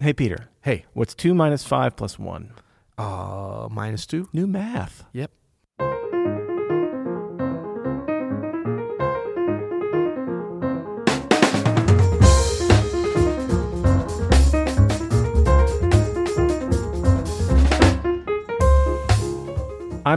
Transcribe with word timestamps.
Hey, 0.00 0.12
Peter. 0.12 0.48
Hey, 0.62 0.84
What's 0.92 1.14
2 1.14 1.34
minus 1.34 1.64
5 1.64 1.96
plus 1.96 2.18
1? 2.18 2.52
uh, 2.98 3.68
minus 3.70 4.06
two. 4.06 4.28
New 4.32 4.46
math. 4.46 5.04
Yep. 5.12 5.30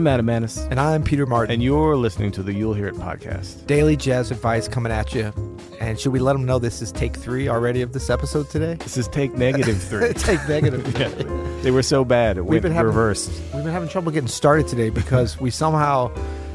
I'm 0.00 0.06
Adam 0.06 0.24
Maness, 0.24 0.66
And 0.70 0.80
I'm 0.80 1.02
Peter 1.04 1.26
Martin. 1.26 1.52
and 1.52 1.62
you're 1.62 1.94
listening 1.94 2.32
to 2.32 2.42
the 2.42 2.54
You'll 2.54 2.72
Hear 2.72 2.86
It 2.88 2.94
podcast. 2.94 3.66
Daily 3.66 3.96
jazz 3.98 4.30
advice 4.30 4.66
coming 4.66 4.90
at 4.90 5.14
you. 5.14 5.30
And 5.78 6.00
should 6.00 6.12
we 6.12 6.20
let 6.20 6.32
them 6.32 6.46
know 6.46 6.58
this 6.58 6.80
is 6.80 6.90
take 6.90 7.14
three 7.14 7.50
already 7.50 7.82
of 7.82 7.92
this 7.92 8.08
episode 8.08 8.48
today? 8.48 8.76
This 8.76 8.96
is 8.96 9.08
take 9.08 9.34
negative 9.34 9.82
3. 9.82 10.12
take 10.14 10.48
negative. 10.48 10.98
yeah. 10.98 11.60
They 11.60 11.70
were 11.70 11.82
so 11.82 12.06
bad, 12.06 12.38
it 12.38 12.46
We've 12.46 12.62
been 12.62 12.72
having- 12.72 12.86
reversed. 12.86 13.30
We've 13.52 13.62
been 13.62 13.74
having 13.74 13.90
trouble 13.90 14.10
getting 14.10 14.26
started 14.28 14.68
today 14.68 14.88
because 14.88 15.38
we 15.38 15.50
somehow 15.50 16.10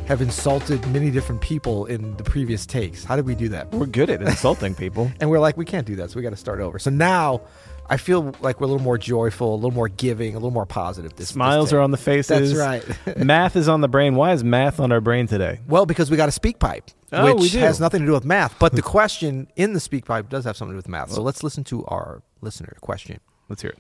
have 0.08 0.24
insulted 0.24 0.84
many 0.88 1.12
different 1.12 1.42
people 1.42 1.86
in 1.86 2.18
the 2.18 2.24
previous 2.24 2.66
takes. 2.66 3.04
How 3.04 3.16
did 3.16 3.28
we 3.28 3.36
do 3.36 3.50
that? 3.50 3.70
We're 3.72 3.86
good 3.86 4.10
at 4.10 4.24
insulting 4.24 4.74
people. 4.74 5.12
And 5.20 5.30
we're 5.30 5.40
like, 5.40 5.56
we 5.56 5.66
can't 5.66 5.86
do 5.86 5.96
that, 5.98 6.10
so 6.10 6.16
we 6.16 6.24
got 6.24 6.32
to 6.32 6.36
start 6.36 6.62
over. 6.62 6.80
So 6.80 6.90
now 6.90 7.42
I 7.90 7.98
feel 7.98 8.34
like 8.42 8.60
we're 8.60 8.66
a 8.66 8.70
little 8.70 8.84
more 8.84 8.98
joyful, 8.98 9.54
a 9.54 9.56
little 9.56 9.72
more 9.72 9.88
giving, 9.88 10.34
a 10.34 10.38
little 10.38 10.52
more 10.52 10.66
positive. 10.66 11.16
This 11.16 11.30
Smiles 11.30 11.68
this 11.68 11.74
are 11.74 11.82
on 11.82 11.92
the 11.92 11.98
faces. 11.98 12.58
That's 12.58 12.88
right. 13.08 13.18
math 13.26 13.56
is 13.56 13.68
on 13.70 13.82
the 13.82 13.88
brain. 13.88 14.16
Why 14.16 14.34
is 14.34 14.44
math 14.44 14.80
on 14.80 14.92
our 14.92 15.02
brain 15.02 15.28
today? 15.28 15.60
Well, 15.68 15.86
because 15.86 16.10
we 16.10 16.18
got 16.18 16.30
a 16.30 16.32
SpeakPipe, 16.40 16.94
Oh, 17.12 17.26
we 17.26 17.34
which 17.42 17.52
do. 17.52 17.60
has 17.60 17.80
nothing 17.80 18.02
to 18.02 18.06
do 18.08 18.14
with 18.14 18.26
math. 18.26 18.58
But 18.60 18.74
the 18.74 18.82
question 18.84 19.48
in 19.56 19.74
the 19.74 19.80
SpeakPipe 19.80 20.30
does 20.30 20.46
have 20.46 20.58
something 20.58 20.72
to 20.72 20.76
do 20.76 20.78
with 20.78 20.90
math. 20.90 21.12
So 21.12 21.22
let's 21.22 21.44
listen 21.44 21.64
to 21.66 21.86
our 21.86 22.24
listener 22.42 22.76
question. 22.82 23.20
Let's 23.50 23.62
hear 23.62 23.72
it. 23.72 23.80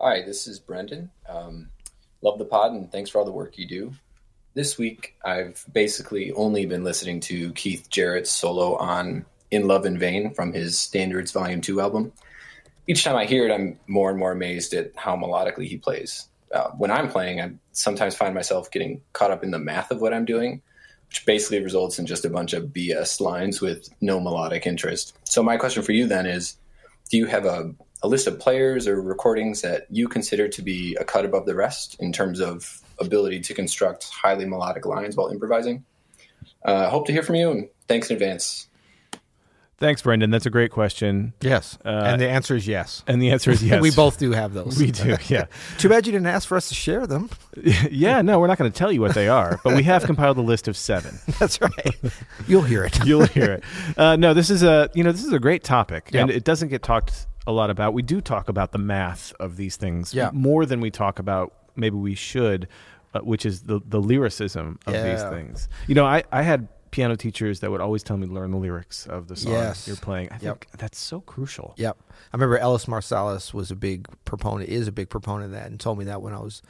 Hi, 0.00 0.22
this 0.22 0.46
is 0.46 0.58
Brendan. 0.58 1.10
Um, 1.28 1.68
love 2.22 2.38
the 2.38 2.44
pod 2.44 2.72
and 2.72 2.90
thanks 2.90 3.10
for 3.10 3.18
all 3.18 3.24
the 3.24 3.32
work 3.32 3.58
you 3.58 3.66
do. 3.66 3.92
This 4.54 4.78
week, 4.78 5.16
I've 5.24 5.64
basically 5.72 6.32
only 6.32 6.64
been 6.64 6.84
listening 6.84 7.20
to 7.20 7.52
Keith 7.52 7.88
Jarrett's 7.90 8.30
solo 8.30 8.76
on 8.76 9.24
In 9.54 9.68
Love 9.68 9.86
in 9.86 9.96
Vain 9.96 10.34
from 10.34 10.52
his 10.52 10.76
Standards 10.76 11.30
Volume 11.30 11.60
2 11.60 11.80
album. 11.80 12.12
Each 12.88 13.04
time 13.04 13.14
I 13.14 13.24
hear 13.24 13.48
it, 13.48 13.54
I'm 13.54 13.78
more 13.86 14.10
and 14.10 14.18
more 14.18 14.32
amazed 14.32 14.74
at 14.74 14.90
how 14.96 15.16
melodically 15.16 15.68
he 15.68 15.76
plays. 15.76 16.28
Uh, 16.52 16.70
when 16.70 16.90
I'm 16.90 17.08
playing, 17.08 17.40
I 17.40 17.52
sometimes 17.70 18.16
find 18.16 18.34
myself 18.34 18.72
getting 18.72 19.00
caught 19.12 19.30
up 19.30 19.44
in 19.44 19.52
the 19.52 19.60
math 19.60 19.92
of 19.92 20.00
what 20.00 20.12
I'm 20.12 20.24
doing, 20.24 20.60
which 21.08 21.24
basically 21.24 21.62
results 21.62 22.00
in 22.00 22.06
just 22.06 22.24
a 22.24 22.30
bunch 22.30 22.52
of 22.52 22.64
BS 22.64 23.20
lines 23.20 23.60
with 23.60 23.88
no 24.00 24.18
melodic 24.18 24.66
interest. 24.66 25.16
So, 25.22 25.40
my 25.40 25.56
question 25.56 25.84
for 25.84 25.92
you 25.92 26.08
then 26.08 26.26
is 26.26 26.56
do 27.10 27.16
you 27.16 27.26
have 27.26 27.44
a, 27.44 27.72
a 28.02 28.08
list 28.08 28.26
of 28.26 28.40
players 28.40 28.88
or 28.88 29.00
recordings 29.00 29.62
that 29.62 29.86
you 29.88 30.08
consider 30.08 30.48
to 30.48 30.62
be 30.62 30.96
a 30.96 31.04
cut 31.04 31.24
above 31.24 31.46
the 31.46 31.54
rest 31.54 31.96
in 32.00 32.12
terms 32.12 32.40
of 32.40 32.82
ability 32.98 33.38
to 33.42 33.54
construct 33.54 34.08
highly 34.10 34.46
melodic 34.46 34.84
lines 34.84 35.14
while 35.14 35.28
improvising? 35.28 35.84
Uh, 36.64 36.90
hope 36.90 37.06
to 37.06 37.12
hear 37.12 37.22
from 37.22 37.36
you 37.36 37.52
and 37.52 37.68
thanks 37.86 38.10
in 38.10 38.16
advance. 38.16 38.66
Thanks, 39.78 40.02
Brendan. 40.02 40.30
That's 40.30 40.46
a 40.46 40.50
great 40.50 40.70
question. 40.70 41.32
Yes. 41.40 41.76
Uh, 41.84 41.88
and 41.88 42.20
the 42.20 42.28
answer 42.28 42.54
is 42.54 42.66
yes. 42.66 43.02
And 43.06 43.20
the 43.20 43.30
answer 43.30 43.50
is 43.50 43.62
yes. 43.62 43.82
we 43.82 43.90
both 43.90 44.18
do 44.18 44.30
have 44.30 44.54
those. 44.54 44.78
We 44.78 44.90
do, 44.92 45.16
yeah. 45.28 45.46
Too 45.78 45.88
bad 45.88 46.06
you 46.06 46.12
didn't 46.12 46.28
ask 46.28 46.46
for 46.46 46.56
us 46.56 46.68
to 46.68 46.74
share 46.74 47.06
them. 47.06 47.28
yeah, 47.90 48.22
no, 48.22 48.38
we're 48.38 48.46
not 48.46 48.56
going 48.58 48.70
to 48.70 48.76
tell 48.78 48.92
you 48.92 49.00
what 49.00 49.14
they 49.14 49.28
are, 49.28 49.58
but 49.64 49.74
we 49.74 49.82
have 49.82 50.04
compiled 50.04 50.38
a 50.38 50.42
list 50.42 50.68
of 50.68 50.76
seven. 50.76 51.18
That's 51.40 51.60
right. 51.60 51.96
You'll 52.46 52.62
hear 52.62 52.84
it. 52.84 53.04
You'll 53.04 53.26
hear 53.26 53.52
it. 53.52 53.64
Uh, 53.98 54.16
no, 54.16 54.32
this 54.32 54.48
is 54.50 54.62
a 54.62 54.88
you 54.94 55.02
know 55.02 55.12
this 55.12 55.24
is 55.24 55.32
a 55.32 55.40
great 55.40 55.64
topic, 55.64 56.10
and 56.14 56.30
it 56.30 56.44
doesn't 56.44 56.68
get 56.68 56.82
talked 56.82 57.26
a 57.46 57.52
lot 57.52 57.68
about. 57.70 57.94
We 57.94 58.02
do 58.02 58.20
talk 58.20 58.48
about 58.48 58.72
the 58.72 58.78
math 58.78 59.32
of 59.40 59.56
these 59.56 59.76
things 59.76 60.14
Yeah. 60.14 60.30
more 60.32 60.64
than 60.66 60.80
we 60.80 60.90
talk 60.90 61.18
about. 61.18 61.52
Maybe 61.76 61.96
we 61.96 62.14
should, 62.14 62.68
uh, 63.12 63.20
which 63.20 63.44
is 63.44 63.62
the 63.62 63.80
the 63.84 64.00
lyricism 64.00 64.78
of 64.86 64.92
these 64.94 65.22
things. 65.24 65.68
You 65.88 65.94
know, 65.96 66.06
I 66.06 66.22
I 66.30 66.42
had 66.42 66.68
piano 66.94 67.16
teachers 67.16 67.58
that 67.58 67.72
would 67.72 67.80
always 67.80 68.04
tell 68.04 68.16
me 68.16 68.24
to 68.24 68.32
learn 68.32 68.52
the 68.52 68.56
lyrics 68.56 69.04
of 69.06 69.26
the 69.26 69.34
song 69.34 69.50
Yes. 69.50 69.88
you're 69.88 69.96
playing. 69.96 70.28
I 70.30 70.34
Yep. 70.40 70.42
think 70.64 70.68
that's 70.78 70.96
so 70.96 71.20
crucial. 71.20 71.74
Yep. 71.76 71.96
I 72.32 72.36
remember 72.36 72.56
Ellis 72.56 72.84
Marsalis 72.86 73.52
was 73.52 73.72
a 73.72 73.74
big 73.74 74.06
proponent, 74.24 74.68
is 74.70 74.86
a 74.86 74.92
big 74.92 75.08
proponent 75.10 75.46
of 75.46 75.50
that, 75.58 75.66
and 75.68 75.80
told 75.80 75.98
me 75.98 76.04
that 76.04 76.22
when 76.22 76.32
I 76.32 76.38
was 76.38 76.62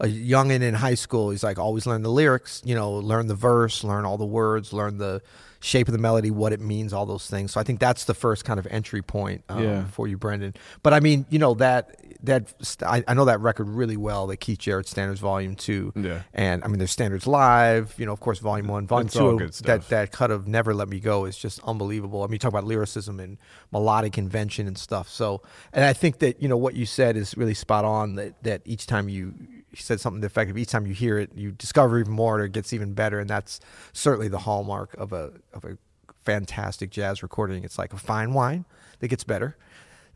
a 0.00 0.06
youngin 0.06 0.60
in 0.62 0.74
high 0.74 0.94
school. 0.94 1.30
He's 1.30 1.42
like, 1.44 1.58
always 1.58 1.86
learn 1.86 2.02
the 2.02 2.10
lyrics, 2.10 2.62
you 2.64 2.74
know, 2.74 2.92
learn 2.92 3.26
the 3.28 3.34
verse, 3.34 3.82
learn 3.84 4.04
all 4.04 4.18
the 4.18 4.26
words, 4.26 4.72
learn 4.72 4.98
the 4.98 5.22
shape 5.60 5.88
of 5.88 5.92
the 5.92 5.98
melody, 5.98 6.30
what 6.30 6.52
it 6.52 6.60
means, 6.60 6.92
all 6.92 7.06
those 7.06 7.26
things. 7.28 7.52
So 7.52 7.60
I 7.60 7.64
think 7.64 7.80
that's 7.80 8.04
the 8.04 8.14
first 8.14 8.44
kind 8.44 8.58
of 8.60 8.66
entry 8.70 9.00
point 9.02 9.42
um, 9.48 9.62
Yeah. 9.64 9.84
for 9.86 10.06
you, 10.06 10.16
Brendan. 10.18 10.54
But 10.82 10.92
I 10.92 11.00
mean, 11.00 11.24
you 11.30 11.38
know, 11.38 11.54
that, 11.54 11.98
that 12.22 12.52
I, 12.86 13.02
I 13.08 13.14
know 13.14 13.24
that 13.24 13.40
record 13.40 13.68
really 13.68 13.96
well, 13.96 14.26
the 14.26 14.36
Keith 14.36 14.58
Jarrett 14.58 14.86
Standards 14.86 15.18
Volume 15.18 15.56
2. 15.56 15.94
Yeah. 15.96 16.22
And 16.34 16.62
I 16.62 16.68
mean, 16.68 16.78
there's 16.78 16.90
Standards 16.90 17.26
Live, 17.26 17.94
you 17.96 18.04
know, 18.06 18.12
of 18.12 18.20
course, 18.20 18.38
Volume 18.38 18.68
1, 18.68 18.86
Volume 18.86 19.06
It's 19.06 19.16
all 19.16 19.32
2. 19.32 19.38
good 19.38 19.52
That, 19.64 19.88
that 19.88 20.12
cut 20.12 20.30
of 20.30 20.46
Never 20.46 20.74
Let 20.74 20.88
Me 20.88 21.00
Go 21.00 21.24
is 21.24 21.36
just 21.38 21.58
unbelievable. 21.64 22.22
I 22.22 22.26
mean, 22.26 22.32
you 22.34 22.38
talk 22.38 22.50
about 22.52 22.64
lyricism 22.64 23.18
and 23.18 23.38
melodic 23.72 24.18
invention 24.18 24.66
and 24.66 24.76
stuff. 24.76 25.08
So, 25.08 25.40
and 25.72 25.84
I 25.84 25.94
think 25.94 26.18
that, 26.18 26.40
you 26.42 26.48
know, 26.48 26.58
what 26.58 26.74
you 26.74 26.84
said 26.86 27.16
is 27.16 27.34
really 27.36 27.54
spot 27.54 27.84
on 27.86 28.16
that, 28.16 28.42
that 28.44 28.60
each 28.66 28.86
time 28.86 29.08
you, 29.08 29.34
you 29.70 29.78
said 29.78 30.00
something 30.00 30.22
effective, 30.22 30.56
each 30.56 30.70
time 30.70 30.86
you 30.86 30.94
hear 30.94 31.18
it, 31.18 31.30
you 31.34 31.52
discover 31.52 31.98
even 31.98 32.12
more 32.12 32.40
or 32.40 32.44
it 32.44 32.52
gets 32.52 32.72
even 32.72 32.94
better. 32.94 33.18
And 33.20 33.28
that's 33.28 33.60
certainly 33.92 34.28
the 34.28 34.38
hallmark 34.38 34.94
of 34.94 35.12
a, 35.12 35.32
of 35.52 35.64
a 35.64 35.76
fantastic 36.24 36.90
jazz 36.90 37.22
recording. 37.22 37.64
It's 37.64 37.78
like 37.78 37.92
a 37.92 37.98
fine 37.98 38.32
wine 38.32 38.64
that 39.00 39.08
gets 39.08 39.24
better 39.24 39.56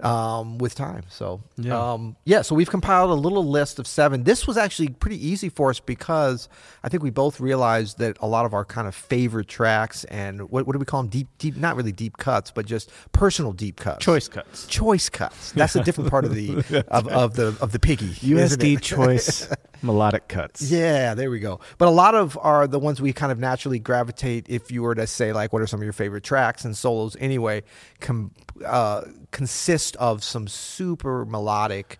um, 0.05 0.59
with 0.59 0.75
time. 0.75 1.03
So 1.09 1.41
Yeah. 1.57 1.93
um, 1.93 2.17
yeah, 2.25 2.43
so 2.43 2.55
we've 2.55 2.71
compiled 2.71 3.11
a 3.11 3.15
little 3.15 3.45
list 3.45 3.79
of 3.79 3.87
seven. 3.87 4.25
This 4.25 4.47
was 4.47 4.57
actually 4.57 4.89
pretty 4.89 5.25
easy 5.27 5.49
for 5.49 5.71
us 5.71 5.81
because 5.81 6.49
I 6.83 6.89
think 6.89 7.03
we 7.03 7.11
both 7.11 7.41
realized 7.41 7.99
that 7.99 8.17
a 8.21 8.27
lot 8.27 8.47
of 8.47 8.55
our 8.55 8.65
kind 8.65 8.89
of 8.89 8.95
favorite 8.95 9.49
tracks 9.49 10.05
and 10.05 10.43
what, 10.51 10.67
what 10.67 10.73
do 10.73 10.79
we 10.79 10.85
call 10.85 11.03
them? 11.03 11.11
Deep, 11.11 11.29
deep, 11.39 11.57
not 11.57 11.77
really 11.77 11.93
deep 11.93 12.17
cuts, 12.17 12.51
but 12.51 12.67
just 12.67 12.91
personal 13.13 13.53
deep 13.53 13.77
cuts. 13.77 14.05
Choice 14.05 14.29
cuts. 14.29 14.67
choice 14.67 15.09
cuts. 15.09 15.53
That's 15.53 15.77
a 15.77 15.83
different 15.85 16.11
part 16.11 16.25
of 16.25 16.35
the 16.35 16.85
of, 16.89 17.07
of 17.09 17.35
the 17.37 17.57
of 17.61 17.73
the 17.73 17.79
piggy. 17.79 18.09
USD 18.11 18.81
choice 18.81 19.49
melodic 19.83 20.29
cuts. 20.29 20.71
Yeah, 20.71 21.15
there 21.15 21.31
we 21.31 21.41
go. 21.41 21.61
But 21.79 21.89
a 21.89 21.91
lot 21.91 22.15
of 22.15 22.39
are 22.41 22.67
the 22.67 22.79
ones 22.79 23.01
we 23.01 23.13
kind 23.13 23.33
of 23.33 23.39
naturally 23.39 23.79
gravitate. 23.79 24.47
If 24.49 24.71
you 24.71 24.83
were 24.83 24.95
to 24.95 25.07
say 25.07 25.33
like, 25.33 25.53
what 25.53 25.63
are 25.63 25.67
some 25.67 25.81
of 25.81 25.85
your 25.85 25.93
favorite 25.93 26.25
tracks 26.25 26.65
and 26.65 26.77
solos? 26.77 27.17
Anyway, 27.21 27.63
com, 28.01 28.33
uh, 28.65 29.03
consist 29.31 29.97
of 29.97 30.23
some 30.23 30.49
super 30.49 31.25
melodic 31.25 31.99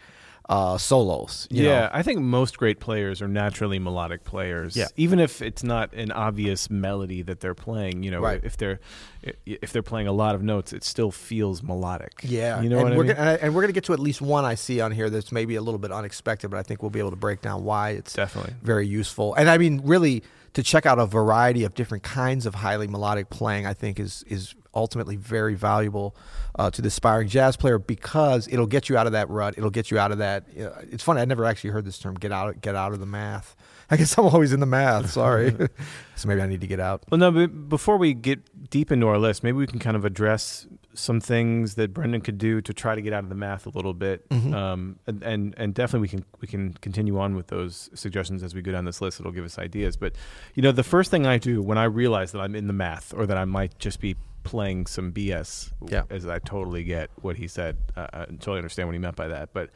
uh, 0.51 0.77
solos. 0.77 1.47
you 1.51 1.63
yeah, 1.65 1.81
know? 1.83 1.91
I 1.93 2.03
think 2.03 2.19
most 2.21 2.59
great 2.59 2.81
players 2.81 3.23
are 3.23 3.29
naturally 3.29 3.79
melodic 3.79 4.25
players. 4.25 4.77
Yeah. 4.77 4.89
even 4.97 5.19
if 5.21 5.41
it's 5.41 5.63
not 5.63 5.93
an 5.95 6.11
obvious 6.11 6.69
melody 6.69 7.23
that 7.23 7.39
they're 7.41 7.55
playing. 7.55 8.03
You 8.03 8.11
know, 8.11 8.21
Right. 8.21 8.41
if 8.43 8.57
they're 8.57 8.81
if 9.47 9.73
they're 9.73 9.83
playing 9.83 10.09
a 10.09 10.13
lot 10.13 10.35
of 10.35 10.43
notes, 10.43 10.73
it 10.73 10.83
still 10.83 11.11
feels 11.13 11.63
melodic. 11.63 12.13
Yeah, 12.25 12.61
you 12.63 12.69
know 12.69 12.79
and 12.79 12.85
what 12.85 12.93
I 12.93 12.97
we're 12.97 13.05
mean. 13.05 13.17
gonna, 13.17 13.39
and 13.41 13.55
we're 13.55 13.61
gonna 13.63 13.73
get 13.73 13.85
to 13.85 13.93
at 13.93 14.01
least 14.01 14.21
one 14.21 14.45
I 14.45 14.57
see 14.57 14.81
on 14.81 14.91
here 14.93 15.09
that's 15.09 15.31
maybe 15.31 15.55
a 15.55 15.63
little 15.63 15.79
bit 15.79 15.93
unexpected, 15.93 16.51
but 16.51 16.59
I 16.59 16.63
think 16.65 16.83
we'll 16.83 16.91
be 16.91 16.99
able 16.99 17.11
to 17.11 17.17
break 17.17 17.41
down 17.43 17.63
why 17.65 17.91
it's 17.91 18.13
Definitely. 18.15 18.55
very 18.63 18.87
useful. 18.89 19.35
And 19.35 19.49
I 19.49 19.57
mean, 19.57 19.81
really, 19.85 20.23
to 20.55 20.63
check 20.65 20.85
out 20.85 20.99
a 20.99 21.07
variety 21.07 21.63
of 21.63 21.75
different 21.75 22.03
kinds 22.03 22.45
of 22.45 22.57
highly 22.57 22.89
melodic 22.89 23.31
playing, 23.31 23.67
I 23.67 23.73
think 23.75 24.01
is 24.01 24.25
is 24.27 24.55
ultimately 24.75 25.17
very 25.17 25.55
valuable 25.55 26.15
uh, 26.59 26.71
to 26.71 26.83
the 26.83 26.89
aspiring 26.89 27.29
jazz 27.29 27.57
player 27.57 27.79
because 27.79 28.49
it'll 28.49 28.67
get 28.67 28.89
you 28.89 28.97
out 28.97 29.07
of 29.07 29.13
that 29.13 29.29
rut. 29.29 29.55
It'll 29.57 29.71
get 29.71 29.91
you 29.91 29.99
out 29.99 30.13
of 30.13 30.19
that. 30.19 30.45
Uh, 30.59 30.71
it's 30.91 31.03
funny. 31.03 31.21
I 31.21 31.25
never 31.25 31.45
actually 31.45 31.71
heard 31.71 31.85
this 31.85 31.99
term 31.99 32.15
"get 32.15 32.33
out 32.33 32.61
get 32.61 32.75
out 32.75 32.93
of 32.93 33.01
the 33.01 33.07
math." 33.07 33.57
I 33.91 33.97
guess 33.97 34.17
I'm 34.17 34.27
always 34.27 34.53
in 34.53 34.61
the 34.61 34.67
math. 34.67 35.11
Sorry, 35.11 35.51
so 36.17 36.29
maybe 36.29 36.41
I 36.41 36.47
need 36.47 36.61
to 36.61 36.67
get 36.67 36.81
out. 36.81 37.03
Well, 37.11 37.19
no, 37.19 37.31
but 37.31 37.69
before 37.69 37.97
we 37.97 38.15
get 38.15 38.71
deep 38.71 38.93
into 38.93 39.09
our 39.09 39.19
list, 39.19 39.43
maybe 39.43 39.59
we 39.59 39.67
can 39.67 39.81
kind 39.81 39.97
of 39.97 40.05
address 40.05 40.67
some 40.95 41.21
things 41.21 41.75
that 41.77 41.95
Brendan 41.95 42.21
could 42.21 42.39
do 42.39 42.61
to 42.61 42.75
try 42.75 42.95
to 42.95 43.01
get 43.01 43.13
out 43.13 43.23
of 43.25 43.29
the 43.29 43.35
math 43.37 43.67
a 43.67 43.71
little 43.71 43.95
bit, 43.95 44.29
Mm-hmm. 44.31 44.53
um, 44.55 44.99
and, 45.07 45.23
and 45.23 45.55
and 45.57 45.75
definitely 45.75 46.01
we 46.05 46.09
can 46.09 46.25
we 46.41 46.49
can 46.49 46.73
continue 46.75 47.19
on 47.19 47.35
with 47.37 47.47
those 47.49 47.89
suggestions 47.95 48.43
as 48.43 48.55
we 48.55 48.63
go 48.63 48.73
down 48.73 48.85
this 48.85 49.01
list. 49.01 49.21
It'll 49.21 49.33
give 49.33 49.45
us 49.45 49.59
ideas. 49.59 49.97
But 49.97 50.15
you 50.55 50.63
know, 50.63 50.73
the 50.73 50.83
first 50.83 51.11
thing 51.11 51.27
I 51.27 51.39
do 51.39 51.63
when 51.63 51.79
I 51.79 51.85
realize 51.85 52.33
that 52.33 52.41
I'm 52.41 52.55
in 52.55 52.67
the 52.67 52.73
math 52.73 53.15
or 53.15 53.27
that 53.27 53.37
I 53.37 53.45
might 53.45 53.79
just 53.79 54.01
be 54.01 54.17
playing 54.43 54.87
some 54.87 55.13
BS, 55.13 55.71
Yeah. 55.89 56.03
as 56.11 56.27
I 56.27 56.39
totally 56.39 56.83
get 56.83 57.11
what 57.21 57.37
he 57.37 57.47
said, 57.47 57.77
uh, 57.97 58.07
I 58.13 58.25
totally 58.25 58.59
understand 58.59 58.89
what 58.89 58.93
he 58.95 58.99
meant 58.99 59.17
by 59.17 59.29
that, 59.29 59.51
but. 59.53 59.71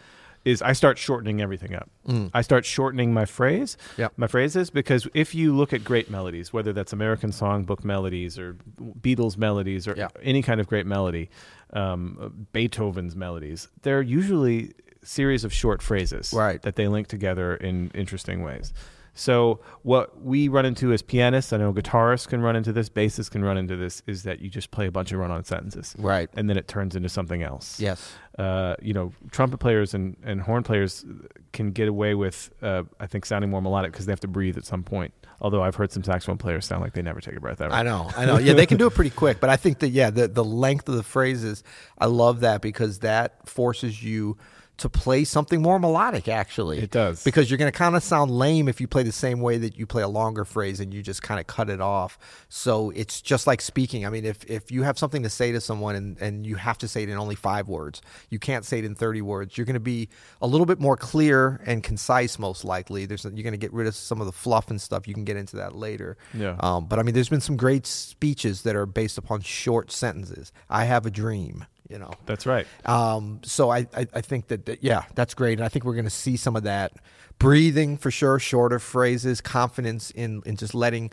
Is 0.45 0.61
I 0.61 0.73
start 0.75 0.99
shortening 0.99 1.41
everything 1.41 1.75
up. 1.75 1.89
I 2.35 2.43
start 2.43 2.67
shortening 2.67 3.15
my 3.15 3.25
phrase, 3.25 3.79
Mm. 3.95 3.99
Yep. 3.99 4.13
my 4.19 4.27
phrases, 4.27 4.69
because 4.71 5.09
if 5.15 5.35
you 5.35 5.57
look 5.57 5.73
at 5.73 5.85
great 5.85 6.11
melodies, 6.11 6.53
whether 6.53 6.73
that's 6.73 6.93
American 6.93 7.31
songbook 7.31 7.83
melodies 7.83 8.39
or 8.39 8.57
Beatles 9.01 9.39
melodies 9.39 9.89
or 9.89 9.95
Yeah. 9.97 10.09
any 10.23 10.43
kind 10.43 10.61
of 10.61 10.67
great 10.67 10.85
melody, 10.87 11.31
um, 11.73 12.47
Beethoven's 12.53 13.17
melodies, 13.17 13.69
they're 13.83 14.03
usually 14.03 14.73
series 15.03 15.45
of 15.45 15.53
short 15.53 15.81
phrases 15.83 16.33
Right. 16.35 16.61
that 16.63 16.77
they 16.77 16.89
link 16.89 17.09
together 17.09 17.55
in 17.57 17.91
interesting 17.95 18.43
ways. 18.43 18.73
So 19.15 19.61
what 19.83 20.21
we 20.23 20.49
run 20.49 20.67
into 20.67 20.93
as 20.93 21.01
pianists, 21.01 21.53
I 21.53 21.57
know 21.59 21.73
guitarists 21.73 22.27
can 22.29 22.41
run 22.43 22.57
into 22.57 22.73
this, 22.73 22.89
bassists 22.89 23.31
can 23.31 23.45
run 23.45 23.57
into 23.57 23.77
this, 23.77 24.03
is 24.07 24.25
that 24.25 24.41
you 24.41 24.51
just 24.51 24.71
play 24.73 24.87
a 24.87 24.91
bunch 24.91 25.13
of 25.13 25.21
run-on 25.21 25.45
sentences, 25.45 25.95
Right. 25.99 26.29
and 26.37 26.51
then 26.51 26.57
it 26.57 26.67
turns 26.67 26.97
into 26.97 27.09
something 27.09 27.43
else. 27.43 27.79
Yes. 27.79 28.13
Uh, 28.39 28.75
you 28.83 28.93
know, 28.93 29.13
trumpet 29.31 29.59
players 29.59 29.95
and, 29.95 30.17
and 30.25 30.41
horn 30.41 30.65
players 30.65 31.05
can 31.53 31.71
get 31.71 31.87
away 31.87 32.17
with, 32.17 32.51
uh, 32.61 32.83
I 32.99 33.07
think, 33.07 33.25
sounding 33.27 33.51
more 33.51 33.63
melodic 33.63 33.93
because 33.93 34.07
they 34.07 34.13
have 34.13 34.21
to 34.21 34.29
breathe 34.29 34.57
at 34.59 34.65
some 34.65 34.83
point. 34.83 35.15
Although 35.41 35.63
I've 35.63 35.77
heard 35.77 35.93
some 35.93 36.03
saxophone 36.03 36.39
players 36.39 36.65
sound 36.67 36.83
like 36.83 36.95
they 36.95 37.03
never 37.03 37.21
take 37.21 37.37
a 37.37 37.41
breath 37.41 37.61
ever. 37.61 37.73
I 37.73 37.83
know, 37.85 38.11
I 38.17 38.25
know. 38.25 38.39
Yeah, 38.39 38.55
they 38.55 38.67
can 38.67 38.79
do 38.79 38.87
it 38.87 38.95
pretty 38.95 39.11
quick, 39.11 39.39
but 39.41 39.51
I 39.51 39.57
think 39.57 39.81
that 39.81 39.89
yeah, 39.91 40.11
the 40.11 40.27
the 40.27 40.45
length 40.45 40.89
of 40.89 40.95
the 40.97 41.03
phrases, 41.03 41.63
I 41.99 42.07
love 42.07 42.41
that 42.41 42.63
because 42.63 43.01
that 43.01 43.49
forces 43.49 44.03
you 44.03 44.37
to 44.77 44.89
play 44.89 45.23
something 45.25 45.63
more 45.63 45.79
melodic. 45.79 46.27
Actually, 46.29 46.79
It 46.81 46.91
does. 46.91 47.23
because 47.23 47.49
you're 47.51 47.59
going 47.59 47.71
to 47.71 47.79
kind 47.79 47.95
of 47.95 48.03
sound 48.03 48.31
lame 48.31 48.69
if 48.69 48.81
you 48.81 48.89
play 48.89 49.05
the 49.05 49.13
same 49.13 49.41
way 49.41 49.57
that 49.59 49.79
you 49.79 49.87
play 49.87 50.03
a 50.03 50.09
longer 50.09 50.45
phrase 50.45 50.81
and 50.81 50.93
you 50.93 51.01
just 51.03 51.23
kind 51.23 51.39
of 51.39 51.47
cut 51.47 51.71
it 51.71 51.81
off. 51.81 52.19
So 52.49 52.91
it's 52.91 53.21
just 53.21 53.47
like 53.47 53.61
speaking. 53.61 54.05
I 54.05 54.11
mean, 54.11 54.25
if 54.25 54.45
if 54.51 54.73
you 54.73 54.83
have 54.83 54.99
something 54.99 55.23
to 55.23 55.31
say 55.31 55.53
to 55.53 55.61
someone 55.61 55.95
and 55.95 56.21
and 56.21 56.45
you 56.47 56.57
have 56.57 56.77
to 56.79 56.89
say 56.89 57.05
it 57.05 57.09
in 57.09 57.17
only 57.17 57.37
five 57.37 57.69
words, 57.69 58.03
you 58.31 58.39
can't 58.39 58.65
say 58.65 58.81
it 58.81 58.85
in 58.85 58.95
thirty 58.95 59.23
words. 59.23 59.57
You're 59.57 59.65
going 59.65 59.75
to 59.75 59.81
be 59.81 60.09
a 60.43 60.47
little 60.47 60.67
bit 60.67 60.81
more 60.81 60.97
clear 60.97 61.61
and 61.67 61.83
concise, 61.83 62.39
most 62.39 62.65
likely. 62.65 63.07
There's 63.07 63.25
you're 63.25 63.33
going 63.33 63.53
to 63.53 63.57
get 63.57 63.73
rid 63.73 63.87
of 63.87 63.95
some 63.95 64.21
of 64.21 64.27
the 64.27 64.33
fluff 64.33 64.71
and 64.71 64.81
stuff. 64.81 65.07
You 65.07 65.15
can 65.15 65.25
get 65.25 65.37
into 65.37 65.57
that 65.57 65.75
later. 65.77 66.17
Yeah. 66.33 66.57
Um, 66.61 66.87
but 66.87 66.99
I 66.99 67.03
mean, 67.05 67.15
there's 67.15 67.29
been 67.29 67.41
some 67.41 67.57
great 67.57 67.87
speeches 67.87 68.63
that 68.63 68.75
are 68.75 68.87
based 68.87 69.19
upon 69.19 69.41
short 69.43 69.93
sentences. 69.93 70.53
I 70.69 70.85
have 70.85 71.07
a 71.07 71.11
dream. 71.11 71.65
You 71.89 71.99
know. 71.99 72.11
That's 72.27 72.47
right. 72.47 72.67
Um, 72.87 73.41
so 73.45 73.71
I, 73.71 73.87
I, 73.95 74.07
I 74.15 74.21
think 74.21 74.49
that, 74.49 74.65
that, 74.67 74.83
yeah, 74.83 75.05
that's 75.15 75.35
great. 75.35 75.59
And 75.59 75.65
I 75.65 75.69
think 75.69 75.85
we're 75.85 75.95
going 75.95 76.05
to 76.05 76.11
see 76.11 76.37
some 76.37 76.57
of 76.57 76.63
that 76.63 76.93
breathing 77.39 77.99
for 77.99 78.11
sure, 78.11 78.39
shorter 78.39 78.79
phrases, 78.79 79.41
confidence 79.41 80.11
in, 80.11 80.43
in 80.47 80.57
just 80.57 80.75
letting 80.75 81.13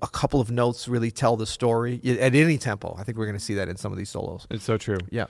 a 0.00 0.08
couple 0.08 0.40
of 0.40 0.50
notes 0.50 0.88
really 0.88 1.10
tell 1.10 1.36
the 1.36 1.46
story 1.46 2.00
at 2.04 2.34
any 2.34 2.56
tempo. 2.56 2.96
I 2.98 3.04
think 3.04 3.18
we're 3.18 3.26
going 3.26 3.36
to 3.36 3.44
see 3.44 3.54
that 3.54 3.68
in 3.68 3.76
some 3.76 3.92
of 3.92 3.98
these 3.98 4.08
solos. 4.08 4.46
It's 4.50 4.64
so 4.64 4.78
true. 4.78 4.98
Yeah. 5.10 5.26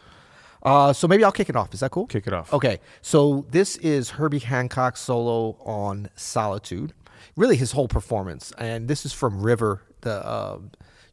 Uh, 0.62 0.92
so 0.92 1.08
maybe 1.08 1.24
I'll 1.24 1.32
kick 1.32 1.48
it 1.48 1.56
off. 1.56 1.74
Is 1.74 1.80
that 1.80 1.90
cool? 1.90 2.06
Kick 2.06 2.26
it 2.26 2.32
off. 2.32 2.52
Okay. 2.52 2.78
So 3.02 3.46
this 3.50 3.76
is 3.78 4.10
Herbie 4.10 4.38
Hancock's 4.38 5.00
solo 5.00 5.56
on 5.64 6.08
Solitude. 6.14 6.92
Really 7.36 7.56
his 7.56 7.72
whole 7.72 7.88
performance. 7.88 8.52
And 8.56 8.86
this 8.86 9.04
is 9.04 9.12
from 9.12 9.42
River, 9.42 9.82
the 10.02 10.24
uh, 10.24 10.58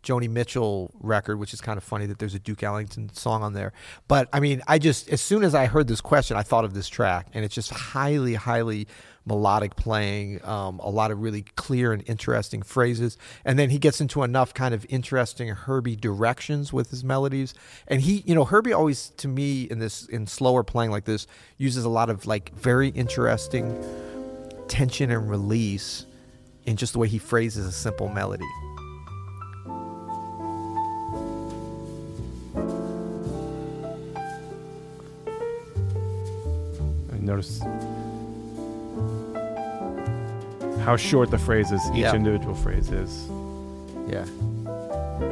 Joni 0.03 0.29
Mitchell 0.29 0.91
record, 0.99 1.37
which 1.37 1.53
is 1.53 1.61
kind 1.61 1.77
of 1.77 1.83
funny 1.83 2.05
that 2.07 2.19
there's 2.19 2.33
a 2.33 2.39
Duke 2.39 2.63
Ellington 2.63 3.13
song 3.13 3.43
on 3.43 3.53
there. 3.53 3.71
But 4.07 4.29
I 4.33 4.39
mean, 4.39 4.61
I 4.67 4.79
just, 4.79 5.09
as 5.09 5.21
soon 5.21 5.43
as 5.43 5.53
I 5.53 5.65
heard 5.67 5.87
this 5.87 6.01
question, 6.01 6.37
I 6.37 6.43
thought 6.43 6.65
of 6.65 6.73
this 6.73 6.89
track. 6.89 7.27
And 7.33 7.45
it's 7.45 7.53
just 7.53 7.71
highly, 7.71 8.33
highly 8.33 8.87
melodic 9.25 9.75
playing, 9.75 10.43
um, 10.43 10.79
a 10.79 10.89
lot 10.89 11.11
of 11.11 11.21
really 11.21 11.43
clear 11.55 11.93
and 11.93 12.03
interesting 12.07 12.63
phrases. 12.63 13.17
And 13.45 13.59
then 13.59 13.69
he 13.69 13.77
gets 13.77 14.01
into 14.01 14.23
enough 14.23 14.53
kind 14.53 14.73
of 14.73 14.85
interesting 14.89 15.49
Herbie 15.49 15.95
directions 15.95 16.73
with 16.73 16.89
his 16.89 17.03
melodies. 17.03 17.53
And 17.87 18.01
he, 18.01 18.23
you 18.25 18.33
know, 18.33 18.45
Herbie 18.45 18.73
always, 18.73 19.09
to 19.17 19.27
me, 19.27 19.63
in 19.63 19.77
this, 19.77 20.07
in 20.07 20.25
slower 20.25 20.63
playing 20.63 20.89
like 20.89 21.05
this, 21.05 21.27
uses 21.57 21.85
a 21.85 21.89
lot 21.89 22.09
of 22.09 22.25
like 22.25 22.53
very 22.55 22.89
interesting 22.89 23.79
tension 24.67 25.11
and 25.11 25.29
release 25.29 26.05
in 26.65 26.77
just 26.77 26.93
the 26.93 26.99
way 26.99 27.07
he 27.07 27.17
phrases 27.19 27.65
a 27.65 27.71
simple 27.71 28.09
melody. 28.09 28.45
Notice 37.21 37.61
how 40.83 40.95
short 40.97 41.29
the 41.29 41.37
phrase 41.37 41.71
is. 41.71 41.81
Each 41.91 41.97
Yeah. 41.97 42.15
individual 42.15 42.55
phrase 42.55 42.89
is. 42.89 43.27
Yeah. 44.09 44.25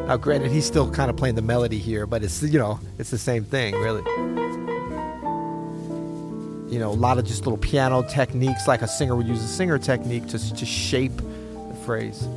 Now, 0.08 0.18
granted, 0.18 0.52
he's 0.52 0.66
still 0.66 0.90
kind 0.92 1.10
of 1.10 1.18
playing 1.18 1.36
the 1.36 1.42
melody 1.42 1.80
here, 1.80 2.06
but 2.06 2.24
it's 2.24 2.42
you 2.44 2.60
know 2.60 2.80
it's 3.00 3.10
the 3.10 3.18
same 3.18 3.44
thing, 3.44 3.74
really. 3.76 4.04
You 6.72 6.78
know, 6.78 6.92
a 6.92 7.00
lot 7.00 7.18
of 7.18 7.26
just 7.26 7.46
little 7.46 7.58
piano 7.58 8.04
techniques, 8.04 8.68
like 8.68 8.84
a 8.84 8.88
singer 8.88 9.16
would 9.16 9.26
use 9.28 9.44
a 9.44 9.48
singer 9.48 9.80
technique 9.80 10.28
to 10.28 10.54
to 10.56 10.66
shape 10.66 11.18
the 11.18 11.76
phrase. 11.84 12.28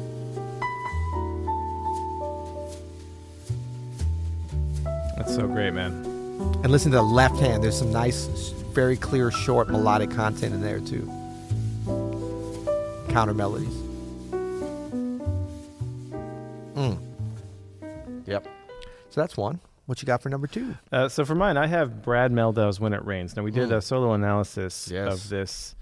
That's 5.17 5.35
so 5.35 5.47
great, 5.47 5.73
man. 5.75 5.93
And 6.65 6.71
listen 6.71 6.91
to 6.93 6.97
the 6.97 7.03
left 7.03 7.39
hand. 7.39 7.63
There's 7.63 7.79
some 7.79 7.93
nice, 7.93 8.27
very 8.73 8.97
clear, 8.97 9.31
short 9.31 9.69
melodic 9.69 10.11
content 10.11 10.55
in 10.55 10.61
there 10.63 10.81
too. 10.81 11.07
Counter 13.11 13.35
melodies. 13.35 13.75
Mm. 16.75 16.99
Yep. 18.27 18.47
So 19.11 19.21
that's 19.21 19.37
one. 19.37 19.61
What 19.87 20.01
you 20.01 20.07
got 20.07 20.23
for 20.23 20.29
number 20.31 20.47
two? 20.47 20.75
Uh, 20.91 21.09
so 21.09 21.25
for 21.25 21.35
mine, 21.35 21.57
I 21.57 21.67
have 21.67 22.03
Brad 22.03 22.33
Mehldau's 22.33 22.81
"When 22.81 22.93
It 22.95 23.05
Rains." 23.05 23.37
Now 23.37 23.43
we 23.43 23.51
did 23.51 23.69
Mm. 23.69 23.77
a 23.77 23.81
solo 23.83 24.13
analysis 24.15 24.89
Yes. 24.91 25.13
of 25.13 25.29
this 25.29 25.75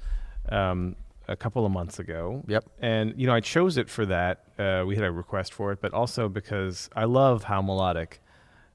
um, 0.48 0.96
a 1.28 1.36
couple 1.36 1.64
of 1.64 1.70
months 1.70 1.98
ago. 2.00 2.42
Yep. 2.48 2.64
And 2.80 3.14
you 3.16 3.26
know, 3.26 3.34
I 3.34 3.40
chose 3.40 3.76
it 3.76 3.88
for 3.88 4.06
that. 4.06 4.44
Uh, 4.58 4.84
we 4.86 4.96
had 4.96 5.04
a 5.04 5.12
request 5.12 5.52
for 5.54 5.70
it, 5.70 5.80
but 5.80 5.92
also 5.92 6.28
because 6.28 6.90
I 6.96 7.04
love 7.04 7.44
how 7.44 7.62
melodic 7.62 8.20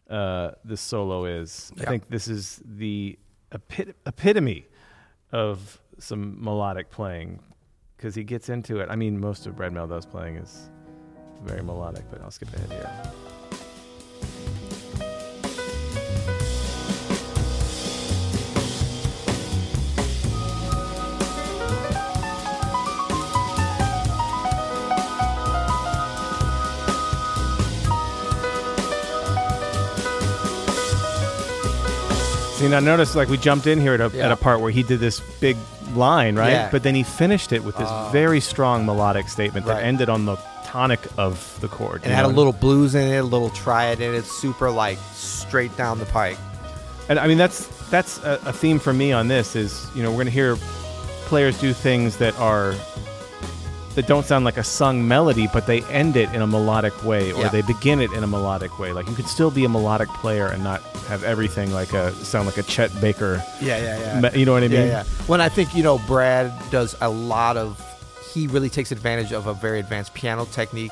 uh, 0.10 0.52
this 0.64 0.80
solo 0.80 1.26
is. 1.26 1.72
Yeah. 1.76 1.84
I 1.84 1.86
think 1.88 2.08
this 2.10 2.28
is 2.28 2.62
the 2.64 3.18
epit- 3.58 3.94
epitome 4.06 4.68
of 5.32 5.82
some 6.00 6.44
melodic 6.44 6.92
playing 6.92 7.40
because 7.98 8.16
he 8.16 8.24
gets 8.24 8.50
into 8.50 8.80
it. 8.80 8.90
I 8.90 8.96
mean, 8.96 9.20
most 9.20 9.48
of 9.48 9.56
Brad 9.56 9.74
Mehldau's 9.74 10.06
playing 10.06 10.36
is 10.38 10.70
very 11.44 11.64
melodic, 11.64 12.06
but 12.10 12.22
I'll 12.22 12.32
skip 12.32 12.54
ahead 12.54 12.72
here. 12.72 13.25
See, 32.66 32.72
now 32.72 32.80
notice 32.80 33.16
like 33.16 33.30
we 33.30 33.38
jumped 33.38 33.68
in 33.68 33.80
here 33.80 33.94
at 33.94 34.02
a, 34.02 34.12
Yeah. 34.16 34.26
at 34.26 34.32
a 34.32 34.36
part 34.36 34.60
where 34.60 34.72
he 34.72 34.82
did 34.84 35.00
this 35.00 35.20
big 35.40 35.56
line, 35.94 36.36
right? 36.36 36.52
Yeah. 36.52 36.70
But 36.72 36.84
then 36.84 36.96
he 36.96 37.04
finished 37.04 37.52
it 37.54 37.64
with 37.64 37.78
this 37.78 37.88
Oh. 37.90 38.10
very 38.12 38.40
strong 38.42 38.86
melodic 38.86 39.30
statement 39.30 39.66
that 39.68 39.74
Right. 39.76 39.84
ended 39.86 40.10
on 40.10 40.26
the 40.26 40.38
tonic 40.66 41.00
of 41.18 41.58
the 41.62 41.68
chord. 41.68 42.02
And 42.04 42.12
it 42.12 42.16
had 42.16 42.26
a 42.26 42.30
little 42.30 42.52
blues 42.54 42.96
in 42.96 43.04
it, 43.08 43.18
a 43.20 43.24
little 43.24 43.50
triad 43.52 44.02
in 44.02 44.14
it, 44.16 44.26
super 44.26 44.72
like 44.72 44.98
straight 45.14 45.76
down 45.78 46.00
the 46.00 46.06
pike. 46.06 46.38
And 47.08 47.20
I 47.20 47.28
mean, 47.28 47.38
that's 47.38 47.68
that's 47.92 48.18
a, 48.24 48.40
a 48.46 48.52
theme 48.54 48.80
for 48.80 48.92
me 48.94 49.12
on 49.14 49.28
this 49.28 49.56
is 49.56 49.86
you 49.96 50.02
know 50.02 50.10
we're 50.12 50.18
gonna 50.24 50.32
hear 50.32 50.58
players 51.28 51.58
do 51.60 51.72
things 51.72 52.18
that 52.18 52.38
are 52.40 52.74
that 53.96 54.08
don't 54.08 54.26
sound 54.26 54.46
like 54.46 54.58
a 54.58 54.64
sung 54.64 55.08
melody, 55.08 55.48
but 55.54 55.66
they 55.66 55.82
end 55.84 56.18
it 56.18 56.32
in 56.34 56.42
a 56.42 56.48
melodic 56.48 56.94
way, 57.06 57.32
or 57.32 57.44
Yeah. 57.44 57.50
they 57.50 57.62
begin 57.62 58.02
it 58.02 58.12
in 58.14 58.24
a 58.24 58.28
melodic 58.28 58.78
way. 58.78 58.92
Like 58.94 59.08
you 59.08 59.16
could 59.16 59.28
still 59.28 59.50
be 59.52 59.64
a 59.66 59.70
melodic 59.70 60.10
player 60.10 60.48
and 60.48 60.64
not 60.64 60.82
have 61.08 61.24
everything 61.24 61.72
like 61.74 61.94
a 61.94 62.12
sound 62.26 62.46
like 62.46 62.58
a 62.58 62.64
Chet 62.64 62.92
Baker. 63.02 63.44
Yeah, 63.62 63.78
yeah, 63.78 64.20
yeah. 64.22 64.36
You 64.36 64.46
know 64.46 64.54
what 64.54 64.64
I 64.64 64.68
mean? 64.68 64.82
Yeah, 64.82 64.86
yeah. 64.86 65.04
When 65.28 65.40
I 65.42 65.50
think 65.50 65.74
you 65.76 65.84
know, 65.84 65.98
Brad 66.08 66.52
does 66.72 66.96
a 67.02 67.10
lot 67.10 67.58
of. 67.58 67.82
He 68.34 68.48
really 68.48 68.70
takes 68.70 68.92
advantage 68.92 69.32
of 69.32 69.48
a 69.48 69.54
very 69.54 69.80
advanced 69.80 70.14
piano 70.14 70.46
technique 70.46 70.92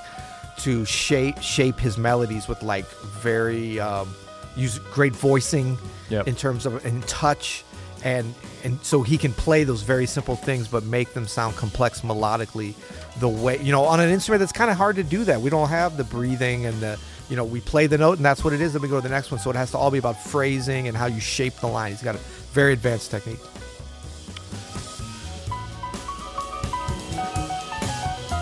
to 0.60 0.86
shape 0.86 1.42
shape 1.42 1.78
his 1.80 1.98
melodies 1.98 2.48
with 2.48 2.64
like 2.64 2.88
very 3.22 3.80
um, 3.82 4.08
use 4.56 4.80
great 4.94 5.14
voicing 5.16 5.78
Yep. 6.10 6.28
in 6.28 6.36
terms 6.36 6.66
of 6.66 6.86
in 6.86 7.02
touch, 7.02 7.64
and 8.04 8.34
and 8.64 8.80
so 8.84 9.02
he 9.02 9.18
can 9.18 9.34
play 9.34 9.64
those 9.64 9.82
very 9.82 10.06
simple 10.06 10.36
things 10.36 10.68
but 10.68 10.84
make 10.84 11.14
them 11.14 11.26
sound 11.26 11.56
complex 11.56 12.02
melodically. 12.02 12.76
The 13.20 13.30
way 13.30 13.62
you 13.62 13.72
know 13.72 13.86
on 13.86 14.00
an 14.00 14.10
instrument 14.10 14.40
that's 14.40 14.52
kind 14.52 14.70
of 14.70 14.78
hard 14.78 14.98
to 14.98 15.04
do 15.04 15.24
that. 15.24 15.42
We 15.42 15.50
don't 15.50 15.70
have 15.70 15.98
the 15.98 16.04
breathing 16.04 16.66
and 16.66 16.80
the 16.82 17.00
you 17.30 17.36
know 17.36 17.46
we 17.46 17.62
play 17.62 17.88
the 17.88 17.98
note 17.98 18.18
and 18.18 18.26
that's 18.26 18.44
what 18.44 18.54
it 18.54 18.62
is. 18.62 18.74
Then 18.74 18.82
we 18.82 18.90
go 18.90 18.98
to 18.98 19.02
the 19.02 19.14
next 19.14 19.32
one. 19.32 19.40
So 19.40 19.50
it 19.50 19.56
has 19.56 19.72
to 19.72 19.78
all 19.78 19.92
be 19.92 20.00
about 20.00 20.22
phrasing 20.22 20.88
and 20.88 20.96
how 20.96 21.06
you 21.06 21.20
shape 21.20 21.56
the 21.56 21.68
line. 21.68 21.92
He's 21.92 22.04
got 22.04 22.16
a 22.16 22.20
very 22.52 22.74
advanced 22.74 23.10
technique. 23.10 23.40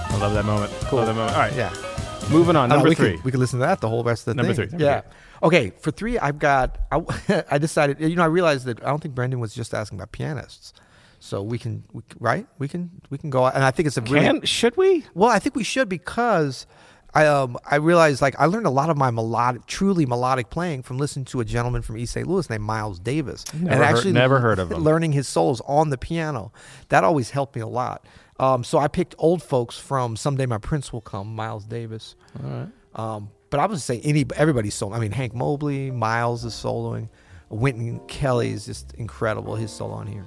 I 0.10 0.18
love 0.18 0.34
that 0.34 0.46
moment. 0.46 0.72
Cool. 0.82 1.00
Love 1.00 1.08
that 1.08 1.15
moment. 1.15 1.36
All 1.36 1.41
right. 1.41 1.53
Yeah. 1.56 1.90
Moving 2.29 2.55
on. 2.55 2.71
Uh, 2.71 2.75
Number 2.75 2.89
we 2.89 2.95
three. 2.95 3.15
Could, 3.17 3.23
we 3.25 3.31
could 3.31 3.39
listen 3.39 3.59
to 3.59 3.65
that 3.65 3.81
the 3.81 3.89
whole 3.89 4.03
rest 4.03 4.27
of 4.27 4.35
the 4.35 4.41
Number 4.41 4.53
thing. 4.53 4.69
three, 4.69 4.77
number 4.79 4.85
yeah. 4.85 5.01
three. 5.01 5.11
Okay. 5.43 5.69
For 5.79 5.91
three, 5.91 6.17
I've 6.19 6.39
got. 6.39 6.77
I, 6.91 7.43
I 7.51 7.57
decided. 7.57 7.99
You 7.99 8.15
know, 8.15 8.23
I 8.23 8.27
realized 8.27 8.65
that 8.65 8.81
I 8.83 8.87
don't 8.87 9.01
think 9.01 9.15
Brendan 9.15 9.39
was 9.39 9.53
just 9.53 9.73
asking 9.73 9.97
about 9.99 10.11
pianists. 10.11 10.73
So 11.19 11.43
we 11.43 11.59
can, 11.59 11.83
we, 11.93 12.01
right? 12.19 12.47
We 12.57 12.67
can, 12.67 12.89
we 13.11 13.17
can 13.19 13.29
go. 13.29 13.45
And 13.45 13.63
I 13.63 13.69
think 13.71 13.85
it's 13.87 13.97
a 13.97 14.01
really 14.01 14.25
Can 14.25 14.41
should 14.43 14.75
we? 14.77 15.05
well. 15.13 15.29
I 15.29 15.37
think 15.39 15.55
we 15.55 15.63
should 15.63 15.87
because 15.87 16.65
I 17.13 17.27
um 17.27 17.57
I 17.69 17.75
realized 17.75 18.21
like 18.23 18.35
I 18.39 18.45
learned 18.45 18.65
a 18.65 18.71
lot 18.71 18.89
of 18.89 18.97
my 18.97 19.11
melodic, 19.11 19.67
truly 19.67 20.05
melodic 20.07 20.49
playing 20.49 20.81
from 20.81 20.97
listening 20.97 21.25
to 21.25 21.39
a 21.39 21.45
gentleman 21.45 21.83
from 21.83 21.97
East 21.97 22.13
St. 22.13 22.25
Louis 22.25 22.49
named 22.49 22.63
Miles 22.63 22.97
Davis, 22.99 23.43
Never 23.53 23.85
heard- 23.85 24.05
never 24.13 24.39
heard 24.39 24.57
of 24.57 24.71
him. 24.71 24.79
learning 24.83 25.11
his 25.11 25.27
solos 25.27 25.61
on 25.67 25.89
the 25.91 25.97
piano. 25.97 26.51
That 26.89 27.03
always 27.03 27.29
helped 27.31 27.55
me 27.55 27.61
a 27.61 27.67
lot. 27.67 28.03
Um, 28.41 28.63
so 28.63 28.79
I 28.79 28.88
picked 28.88 29.15
old 29.19 29.43
folks 29.43 29.77
from 29.77 30.17
"Someday 30.17 30.48
My 30.48 30.57
Prince 30.57 30.91
Will 30.91 31.01
Come," 31.01 31.36
Miles 31.36 31.63
Davis. 31.65 32.15
All 32.43 32.50
right. 32.50 32.67
Um, 32.95 33.29
but 33.51 33.60
I 33.60 33.65
would 33.67 33.79
say 33.79 34.01
any 34.03 34.25
everybody's 34.36 34.74
solo. 34.74 34.95
I 34.95 35.00
mean, 35.00 35.12
Hank 35.12 35.33
Mobley, 35.33 35.91
Miles 35.91 36.43
is 36.43 36.53
soloing. 36.53 37.07
Wynton 37.50 38.00
Kelly 38.07 38.50
is 38.51 38.65
just 38.65 38.93
incredible. 38.93 39.55
His 39.55 39.71
solo 39.71 39.93
on 39.93 40.07
here, 40.07 40.25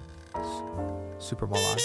super 1.19 1.47
melodic. 1.47 1.83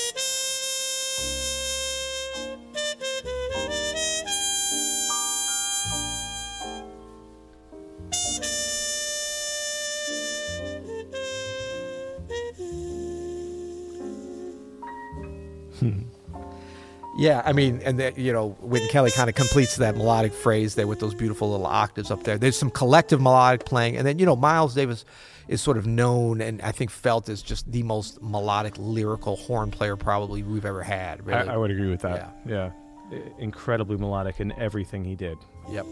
Yeah, 17.20 17.42
I 17.46 17.52
mean, 17.54 17.82
and 17.84 18.00
that 18.00 18.18
you 18.18 18.32
know, 18.32 18.56
Wynton 18.62 18.90
Kelly 18.90 19.12
kind 19.12 19.30
of 19.30 19.36
completes 19.36 19.76
that 19.76 19.96
melodic 19.98 20.34
phrase 20.34 20.76
there 20.76 20.88
with 20.88 21.00
those 21.00 21.14
beautiful 21.14 21.52
little 21.52 21.66
octaves 21.66 22.12
up 22.12 22.24
there. 22.24 22.38
There's 22.38 22.58
some 22.58 22.70
collective 22.72 23.20
melodic 23.22 23.66
playing, 23.66 23.98
and 23.98 24.08
then 24.08 24.20
you 24.20 24.26
know, 24.26 24.36
Miles 24.36 24.74
Davis 24.74 25.04
is 25.50 25.62
sort 25.62 25.78
of 25.78 25.86
known 25.88 26.42
and 26.42 26.62
I 26.62 26.72
think 26.72 26.92
felt 26.92 27.28
as 27.28 27.42
just 27.42 27.70
the 27.72 27.82
most 27.84 28.22
melodic, 28.22 28.76
lyrical 28.78 29.36
horn 29.36 29.72
player 29.72 29.96
probably 29.96 30.44
we've 30.44 30.64
ever 30.64 30.84
had. 30.84 31.26
Really. 31.26 31.40
I, 31.50 31.56
I 31.56 31.58
would 31.58 31.72
agree 31.72 31.90
with 31.90 32.02
that. 32.02 32.36
Yeah. 32.46 32.72
I- 33.12 33.22
Incredibly 33.40 33.98
melodic 33.98 34.40
in 34.40 34.52
everything 34.60 35.04
he 35.04 35.16
did. 35.16 35.40
Yep. 35.72 35.88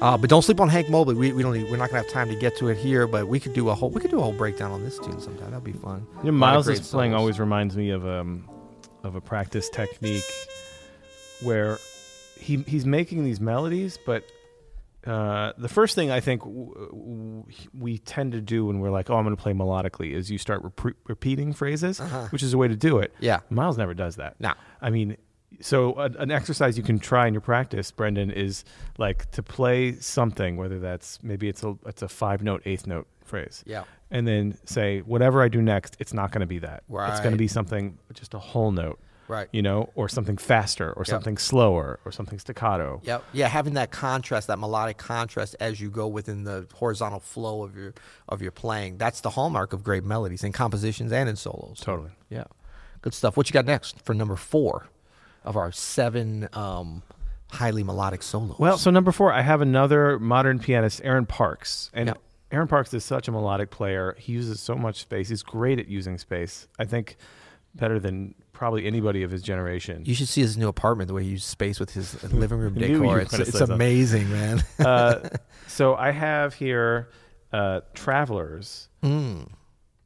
Uh, 0.00 0.16
but 0.16 0.30
don't 0.30 0.40
sleep 0.42 0.60
on 0.60 0.70
Hank 0.70 0.88
Mobley. 0.88 1.14
We, 1.14 1.32
we 1.32 1.42
don't 1.42 1.52
need, 1.52 1.70
we're 1.70 1.76
not 1.76 1.90
gonna 1.90 2.02
have 2.02 2.10
time 2.10 2.28
to 2.30 2.34
get 2.36 2.56
to 2.56 2.68
it 2.68 2.78
here, 2.78 3.06
but 3.06 3.28
we 3.28 3.38
could 3.38 3.52
do 3.52 3.68
a 3.68 3.74
whole 3.74 3.90
we 3.90 4.00
could 4.00 4.10
do 4.10 4.18
a 4.18 4.22
whole 4.22 4.32
breakdown 4.32 4.72
on 4.72 4.82
this 4.82 4.98
tune 4.98 5.20
sometime. 5.20 5.50
That'd 5.50 5.62
be 5.64 5.72
fun. 5.72 6.06
You 6.24 6.32
know, 6.32 6.38
A 6.38 6.40
lot 6.40 6.56
of 6.56 6.66
Miles' 6.66 6.90
playing 6.90 7.14
always 7.14 7.38
reminds 7.38 7.76
me 7.76 7.90
of 7.90 8.06
um 8.06 8.48
of 9.04 9.14
a 9.14 9.20
practice 9.20 9.68
technique 9.68 10.24
where 11.42 11.78
he 12.38 12.56
he's 12.66 12.86
making 12.86 13.24
these 13.24 13.40
melodies, 13.40 13.98
but 14.04 14.24
uh, 15.06 15.52
the 15.56 15.68
first 15.68 15.94
thing 15.94 16.10
I 16.10 16.18
think 16.20 16.42
w- 16.42 16.74
w- 16.90 17.44
we 17.78 17.98
tend 17.98 18.32
to 18.32 18.40
do 18.40 18.66
when 18.66 18.80
we're 18.80 18.90
like, 18.90 19.08
"Oh, 19.10 19.16
I'm 19.16 19.24
going 19.24 19.36
to 19.36 19.42
play 19.42 19.52
melodically," 19.52 20.12
is 20.12 20.30
you 20.30 20.38
start 20.38 20.62
rep- 20.62 20.96
repeating 21.06 21.52
phrases, 21.52 22.00
which 22.30 22.42
is 22.42 22.52
a 22.54 22.58
way 22.58 22.68
to 22.68 22.76
do 22.76 22.98
it. 22.98 23.10
Uh-huh. 23.14 23.20
Yeah. 23.20 23.40
Miles 23.50 23.78
never 23.78 23.94
does 23.94 24.16
that. 24.16 24.34
No. 24.40 24.52
I 24.80 24.90
mean, 24.90 25.16
so 25.60 25.94
a, 25.94 26.06
an 26.18 26.30
exercise 26.30 26.76
you 26.76 26.82
can 26.82 26.98
try 26.98 27.26
in 27.28 27.34
your 27.34 27.40
practice, 27.40 27.90
Brendan, 27.92 28.30
is 28.32 28.64
like 28.98 29.30
to 29.30 29.42
play 29.42 29.92
something, 30.00 30.56
whether 30.56 30.80
that's 30.80 31.22
maybe 31.22 31.48
it's 31.48 31.62
a 31.62 31.76
it's 31.86 32.02
a 32.02 32.08
five 32.08 32.42
note, 32.42 32.62
eighth 32.64 32.86
note 32.86 33.06
phrase. 33.26 33.62
Yeah. 33.66 33.84
And 34.10 34.26
then 34.26 34.56
say 34.64 35.00
whatever 35.00 35.42
I 35.42 35.48
do 35.48 35.60
next, 35.60 35.96
it's 35.98 36.12
not 36.12 36.30
going 36.30 36.40
to 36.40 36.46
be 36.46 36.58
that. 36.60 36.84
It's 36.88 37.20
going 37.20 37.32
to 37.32 37.38
be 37.38 37.48
something 37.48 37.98
just 38.14 38.34
a 38.34 38.38
whole 38.38 38.70
note. 38.70 38.98
Right. 39.28 39.48
You 39.50 39.60
know, 39.60 39.90
or 39.96 40.08
something 40.08 40.36
faster, 40.36 40.92
or 40.92 41.04
something 41.04 41.36
slower, 41.36 41.98
or 42.04 42.12
something 42.12 42.38
staccato. 42.38 43.00
Yep. 43.02 43.24
Yeah, 43.32 43.48
having 43.48 43.74
that 43.74 43.90
contrast, 43.90 44.46
that 44.46 44.60
melodic 44.60 44.98
contrast 44.98 45.56
as 45.58 45.80
you 45.80 45.90
go 45.90 46.06
within 46.06 46.44
the 46.44 46.68
horizontal 46.74 47.18
flow 47.18 47.64
of 47.64 47.76
your 47.76 47.92
of 48.28 48.40
your 48.40 48.52
playing. 48.52 48.98
That's 48.98 49.22
the 49.22 49.30
hallmark 49.30 49.72
of 49.72 49.82
great 49.82 50.04
melodies 50.04 50.44
in 50.44 50.52
compositions 50.52 51.10
and 51.10 51.28
in 51.28 51.34
solos. 51.34 51.80
Totally. 51.80 52.10
Yeah. 52.30 52.44
Good 53.02 53.14
stuff. 53.14 53.36
What 53.36 53.48
you 53.48 53.52
got 53.52 53.64
next 53.64 54.00
for 54.04 54.14
number 54.14 54.36
four 54.36 54.86
of 55.44 55.56
our 55.56 55.72
seven 55.72 56.48
um, 56.52 57.02
highly 57.50 57.82
melodic 57.82 58.22
solos? 58.22 58.60
Well, 58.60 58.78
so 58.78 58.90
number 58.92 59.10
four, 59.10 59.32
I 59.32 59.42
have 59.42 59.60
another 59.60 60.20
modern 60.20 60.60
pianist, 60.60 61.00
Aaron 61.02 61.26
Parks, 61.26 61.90
and 61.92 62.08
Yeah. 62.08 62.14
Aaron 62.56 62.68
Parks 62.68 62.94
is 62.94 63.04
such 63.04 63.28
a 63.28 63.32
melodic 63.32 63.70
player. 63.70 64.16
He 64.18 64.32
uses 64.32 64.60
so 64.60 64.76
much 64.76 65.00
space. 65.00 65.28
He's 65.28 65.42
great 65.42 65.78
at 65.78 65.88
using 65.88 66.16
space. 66.16 66.68
I 66.78 66.86
think 66.86 67.18
better 67.74 68.00
than 68.00 68.34
probably 68.54 68.86
anybody 68.86 69.22
of 69.22 69.30
his 69.30 69.42
generation. 69.42 70.02
you 70.06 70.14
should 70.14 70.28
see 70.28 70.40
his 70.40 70.56
new 70.56 70.66
apartment, 70.66 71.08
the 71.08 71.12
way 71.14 71.22
he 71.22 71.28
uses 71.28 71.46
space 71.46 71.78
with 71.78 71.90
his 71.92 72.22
living 72.32 72.58
room 72.58 72.72
I 72.74 72.80
knew 72.80 72.86
you 72.86 72.98
decor. 73.00 73.20
It's, 73.20 73.34
it's 73.34 73.60
amazing, 73.60 74.30
man. 74.30 74.64
uh, 74.78 75.28
so 75.66 75.96
I 75.96 76.12
have 76.12 76.54
here 76.54 77.10
uh, 77.52 77.82
Travelers. 77.92 78.88
You 79.02 79.46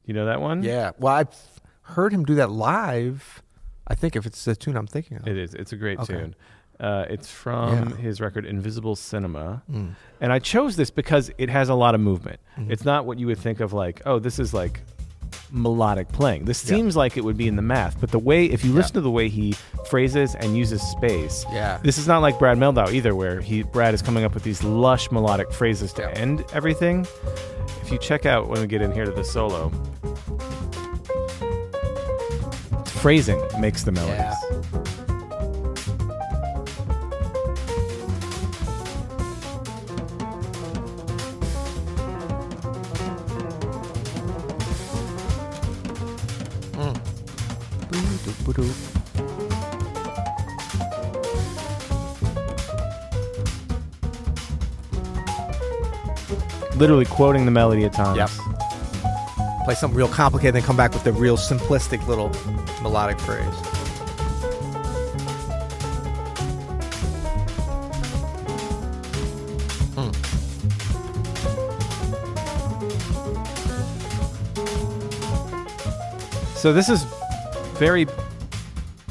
know 0.09 0.27
that 0.27 0.41
one? 0.41 0.63
Mm. 0.63 0.67
yeah. 0.67 0.91
Well, 0.99 1.15
I've 1.15 1.61
heard 1.83 2.13
him 2.13 2.25
do 2.25 2.35
that 2.35 2.51
live. 2.51 3.45
I 3.87 3.95
think 3.95 4.17
if 4.17 4.27
it's 4.27 4.45
the 4.45 4.57
tune 4.57 4.77
I'm 4.77 4.89
thinking 4.89 5.19
of. 5.19 5.29
It 5.29 5.39
is. 5.39 5.55
It's 5.55 5.73
a 5.73 5.77
great 5.77 6.01
Okay. 6.01 6.15
tune. 6.15 6.35
Uh, 6.81 7.05
it's 7.11 7.31
from 7.31 7.73
Yeah. 7.75 7.85
Mm. 7.85 7.97
his 7.99 8.21
record 8.21 8.47
Invisible 8.47 8.97
Cinema. 8.97 9.63
And 10.21 10.33
I 10.33 10.39
chose 10.39 10.77
this 10.77 10.91
because 10.91 11.31
it 11.37 11.51
has 11.51 11.69
a 11.69 11.75
lot 11.75 11.95
of 11.95 12.01
movement. 12.01 12.41
Mm-hmm. 12.59 12.73
It's 12.73 12.85
not 12.85 13.05
what 13.05 13.19
you 13.19 13.27
would 13.27 13.39
think 13.39 13.61
of 13.61 13.73
like, 13.75 14.01
oh, 14.07 14.19
this 14.19 14.39
is 14.39 14.55
like 14.55 14.81
melodic 15.53 16.09
playing. 16.09 16.45
This 16.47 16.65
Yeah. 16.65 16.77
seems 16.77 16.97
like 16.97 17.17
it 17.17 17.25
would 17.25 17.37
be 17.37 17.49
in 17.49 17.57
the 17.57 17.63
math, 17.63 18.01
but 18.01 18.11
the 18.11 18.19
way, 18.19 18.47
if 18.47 18.65
you 18.65 18.73
listen 18.73 18.95
to 18.95 19.01
the 19.01 19.11
way 19.11 19.29
he 19.29 19.55
phrases 19.91 20.35
and 20.37 20.57
uses 20.57 20.81
space, 20.81 21.45
Yeah. 21.53 21.79
this 21.83 21.99
is 21.99 22.07
not 22.09 22.21
like 22.23 22.39
Brad 22.39 22.57
Mehldau 22.57 22.93
either, 22.93 23.15
where 23.15 23.41
he 23.41 23.63
Brad 23.63 23.93
is 23.93 24.01
coming 24.01 24.25
up 24.25 24.33
with 24.33 24.43
these 24.45 24.63
lush 24.65 25.11
melodic 25.11 25.53
phrases 25.53 25.93
to 25.95 26.03
Yeah. 26.03 26.09
end 26.11 26.45
everything. 26.53 27.07
If 27.83 27.91
you 27.93 27.99
check 27.99 28.25
out 28.27 28.49
when 28.49 28.61
we 28.61 28.67
get 28.69 28.81
in 28.81 28.93
here 28.93 29.05
to 29.05 29.11
the 29.11 29.25
solo, 29.25 29.71
phrasing 32.87 33.41
makes 33.59 33.83
the 33.83 33.93
melodies. 33.93 34.35
Literally 56.81 57.05
quoting 57.05 57.45
the 57.45 57.51
melody 57.51 57.85
at 57.85 57.93
times. 57.93 58.17
Yep. 58.17 58.31
Play 59.67 59.75
something 59.75 59.99
real 59.99 60.09
complicated, 60.09 60.55
then 60.55 60.63
come 60.63 60.79
back 60.79 60.95
with 60.95 61.05
the 61.05 61.13
real 61.13 61.37
simplistic 61.37 62.07
little 62.07 62.31
melodic 62.81 63.21
phrase. 63.21 63.45
Hmm. 69.95 70.11
So 76.57 76.73
this 76.73 76.89
is 76.89 77.05
very, 77.75 78.07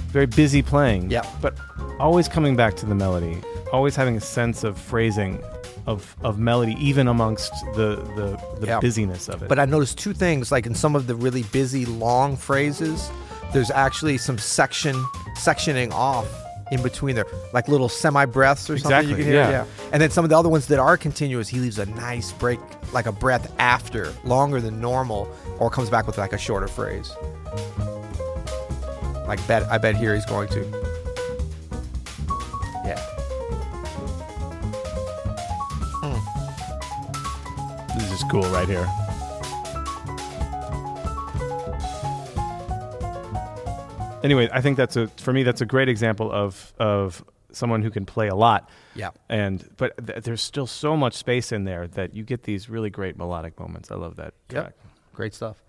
very 0.08 0.26
busy 0.26 0.64
playing. 0.64 1.12
Yep. 1.12 1.28
But 1.40 1.56
always 2.00 2.28
coming 2.28 2.56
back 2.56 2.76
to 2.78 2.88
the 2.88 2.96
melody. 2.96 3.40
Always 3.72 3.96
having 3.96 4.18
a 4.18 4.22
sense 4.22 4.64
of 4.64 4.76
phrasing, 4.76 5.40
of 5.88 6.16
of 6.22 6.40
melody, 6.40 6.76
even 6.80 7.08
amongst 7.08 7.52
the 7.76 7.96
the, 8.16 8.40
the 8.60 8.68
Yeah. 8.68 8.80
busyness 8.80 9.28
of 9.30 9.44
it. 9.44 9.50
But 9.50 9.60
I 9.60 9.66
noticed 9.66 9.98
two 9.98 10.14
things. 10.14 10.52
Like 10.52 10.66
in 10.66 10.76
some 10.76 10.96
of 10.96 11.08
the 11.08 11.16
really 11.16 11.44
busy, 11.44 11.86
long 11.86 12.36
phrases, 12.38 13.10
there's 13.54 13.72
actually 13.72 14.18
some 14.18 14.38
section 14.38 14.96
sectioning 15.38 15.92
off 15.92 16.28
in 16.72 16.84
between 16.84 17.16
there, 17.16 17.26
like 17.52 17.68
little 17.68 17.90
semi 17.90 18.26
breaths 18.26 18.70
or 18.70 18.78
something 18.78 19.10
you 19.10 19.16
Exactly, 19.16 19.24
can 19.24 19.34
hear. 19.34 19.42
yeah. 19.50 19.66
And 19.92 20.00
then 20.00 20.12
some 20.12 20.24
of 20.24 20.30
the 20.30 20.38
other 20.38 20.50
ones 20.50 20.68
that 20.68 20.78
are 20.78 20.98
continuous, 20.98 21.48
he 21.48 21.60
leaves 21.60 21.80
a 21.80 21.88
nice 21.88 22.32
break, 22.34 22.60
like 22.94 23.08
a 23.08 23.12
breath 23.12 23.52
after, 23.58 24.14
longer 24.24 24.62
than 24.62 24.80
normal, 24.80 25.28
or 25.58 25.72
comes 25.72 25.90
back 25.90 26.06
with 26.06 26.20
like 26.20 26.32
a 26.32 26.38
shorter 26.38 26.68
phrase. 26.68 27.12
Like 29.28 29.46
bet, 29.48 29.64
I 29.64 29.78
bet 29.80 29.96
here 29.96 30.14
he's 30.14 30.26
going 30.26 30.48
to. 30.50 30.64
Is 38.20 38.30
cool 38.30 38.44
right 38.50 38.68
here. 38.68 38.88
Anyway, 44.22 44.50
I 44.52 44.62
think 44.62 44.76
that's 44.76 44.98
a 44.98 45.08
for 45.18 45.32
me 45.32 45.44
that's 45.44 45.62
a 45.62 45.66
great 45.66 45.88
example 45.88 46.32
of 46.32 46.74
of 46.80 47.24
someone 47.52 47.82
who 47.82 47.90
can 47.90 48.06
play 48.06 48.28
a 48.28 48.36
lot. 48.36 48.70
Yeah. 48.94 49.12
And 49.30 49.68
but 49.78 50.06
th- 50.06 50.24
there's 50.24 50.42
still 50.42 50.68
so 50.68 50.98
much 50.98 51.14
space 51.14 51.52
in 51.52 51.64
there 51.64 51.88
that 51.88 52.14
you 52.14 52.24
get 52.24 52.44
these 52.44 52.70
really 52.70 52.90
great 52.90 53.18
melodic 53.18 53.60
moments. 53.60 53.92
I 53.92 53.96
love 53.96 54.18
that 54.18 54.34
track. 54.50 54.74
Great 55.14 55.34
stuff. 55.34 55.64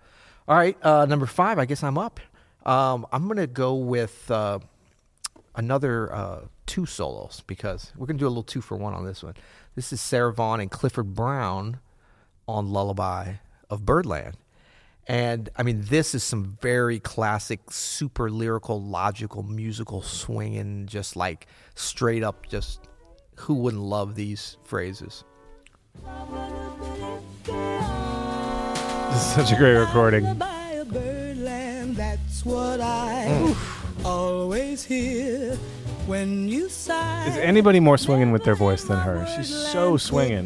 All 0.47 0.57
right, 0.57 0.77
uh, 0.83 1.05
number 1.05 1.25
five. 1.25 1.59
I 1.59 1.65
guess 1.65 1.83
I'm 1.83 1.97
up. 1.97 2.19
Um, 2.65 3.07
I'm 3.11 3.27
gonna 3.27 3.47
go 3.47 3.75
with 3.75 4.29
uh, 4.29 4.59
another 5.55 6.13
uh, 6.13 6.41
two 6.65 6.85
solos 6.85 7.43
because 7.47 7.93
we're 7.95 8.07
gonna 8.07 8.19
do 8.19 8.27
a 8.27 8.29
little 8.29 8.43
two 8.43 8.61
for 8.61 8.75
one 8.75 8.93
on 8.93 9.05
this 9.05 9.23
one. 9.23 9.35
This 9.75 9.93
is 9.93 10.01
Sarah 10.01 10.33
Vaughan 10.33 10.59
and 10.59 10.69
Clifford 10.69 11.15
Brown 11.15 11.79
on 12.51 12.71
"Lullaby 12.71 13.33
of 13.69 13.85
Birdland," 13.85 14.37
and 15.07 15.49
I 15.55 15.63
mean 15.63 15.85
this 15.85 16.13
is 16.13 16.23
some 16.23 16.57
very 16.61 16.99
classic, 16.99 17.71
super 17.71 18.29
lyrical, 18.29 18.81
logical, 18.81 19.43
musical 19.43 20.01
swinging, 20.01 20.87
just 20.87 21.15
like 21.15 21.47
straight 21.75 22.23
up, 22.23 22.47
just 22.47 22.87
who 23.35 23.55
wouldn't 23.55 23.83
love 23.83 24.15
these 24.15 24.57
phrases? 24.63 25.23
This 27.45 29.25
is 29.25 29.33
such 29.33 29.51
a 29.51 29.55
great 29.55 29.75
recording. 29.75 30.35
By 30.35 30.71
a 30.71 30.85
birdland, 30.85 31.95
that's 31.95 32.45
what 32.45 32.79
I 32.79 33.55
always 34.05 34.83
hear 34.83 35.55
when 36.05 36.47
you 36.47 36.69
sigh. 36.69 37.25
Is 37.27 37.37
anybody 37.37 37.79
more 37.79 37.97
swinging 37.97 38.31
with 38.31 38.43
their 38.43 38.55
voice 38.55 38.83
than 38.83 38.99
her? 38.99 39.25
She's 39.35 39.49
so 39.49 39.97
swinging. 39.97 40.45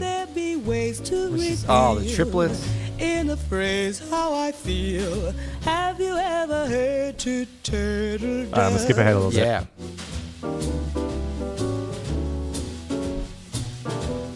There 0.65 0.73
be 0.73 0.79
ways 0.79 0.99
to 1.01 1.29
Which 1.31 1.41
is- 1.43 1.65
oh, 1.69 1.95
the 1.99 2.11
triplets. 2.15 2.67
In 2.97 3.29
a 3.29 3.37
phrase, 3.37 4.01
how 4.09 4.33
I 4.33 4.51
feel. 4.51 5.33
Have 5.61 5.99
you 5.99 6.15
ever 6.17 6.65
heard 6.67 7.17
to 7.19 7.45
turtle? 7.63 8.29
All 8.29 8.45
right, 8.45 8.57
I'm 8.57 8.71
gonna 8.71 8.79
skip 8.79 8.97
ahead 8.97 9.13
a 9.13 9.19
little 9.19 9.31
bit. 9.31 9.39
Yeah. 9.39 9.63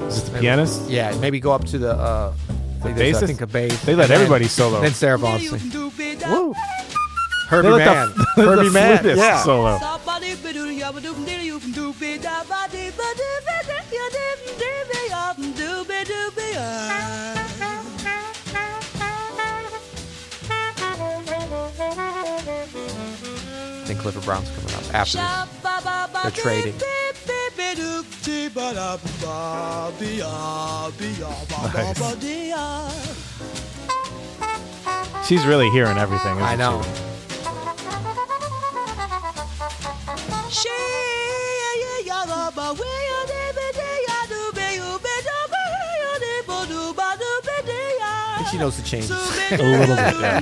Is 0.07 0.15
this 0.21 0.29
the 0.29 0.39
pianist? 0.39 0.89
Yeah, 0.89 1.15
maybe 1.19 1.39
go 1.39 1.51
up 1.51 1.65
to 1.65 1.77
the. 1.77 1.93
Uh, 1.93 2.33
I 2.49 2.81
think 2.83 2.97
there's, 2.97 3.17
I 3.17 3.21
bassist? 3.21 3.27
think 3.27 3.41
a 3.41 3.47
bass. 3.47 3.81
They 3.83 3.95
let 3.95 4.03
and 4.03 4.11
then- 4.11 4.21
everybody 4.21 4.45
solo. 4.47 4.81
Then 4.81 4.93
Sarah 4.93 5.17
Vaughan 5.17 5.41
You 5.41 5.57
sing. 5.57 5.69
do 5.69 5.89
be 5.91 6.15
da- 6.15 6.31
Woo. 6.31 6.53
They 6.53 7.55
Herbie 7.55 7.69
let 7.69 7.85
Man. 7.87 8.13
the, 8.35 8.43
Herbie 8.43 8.67
the 8.67 8.73
Man. 8.73 8.97
flutist 8.99 9.17
Yeah. 9.17 9.41
solo. 9.43 9.79
I 16.59 17.43
think 23.85 23.99
Clifford 23.99 24.23
Brown's 24.23 24.49
coming 24.51 24.73
up 24.75 24.93
after 24.93 25.17
this. 25.17 25.25
They're 26.23 26.31
trading. 26.31 26.75
She's 35.25 35.45
really 35.45 35.69
hearing 35.69 35.97
everything. 35.97 36.35
Isn't 36.37 36.43
I 36.43 36.55
know. 36.55 36.81
She? 40.49 40.69
She 48.51 48.57
knows 48.57 48.77
the 48.77 48.83
changes. 48.83 49.11
A 49.51 49.57
little 49.57 49.95
bit, 49.95 50.19
yeah. 50.19 50.41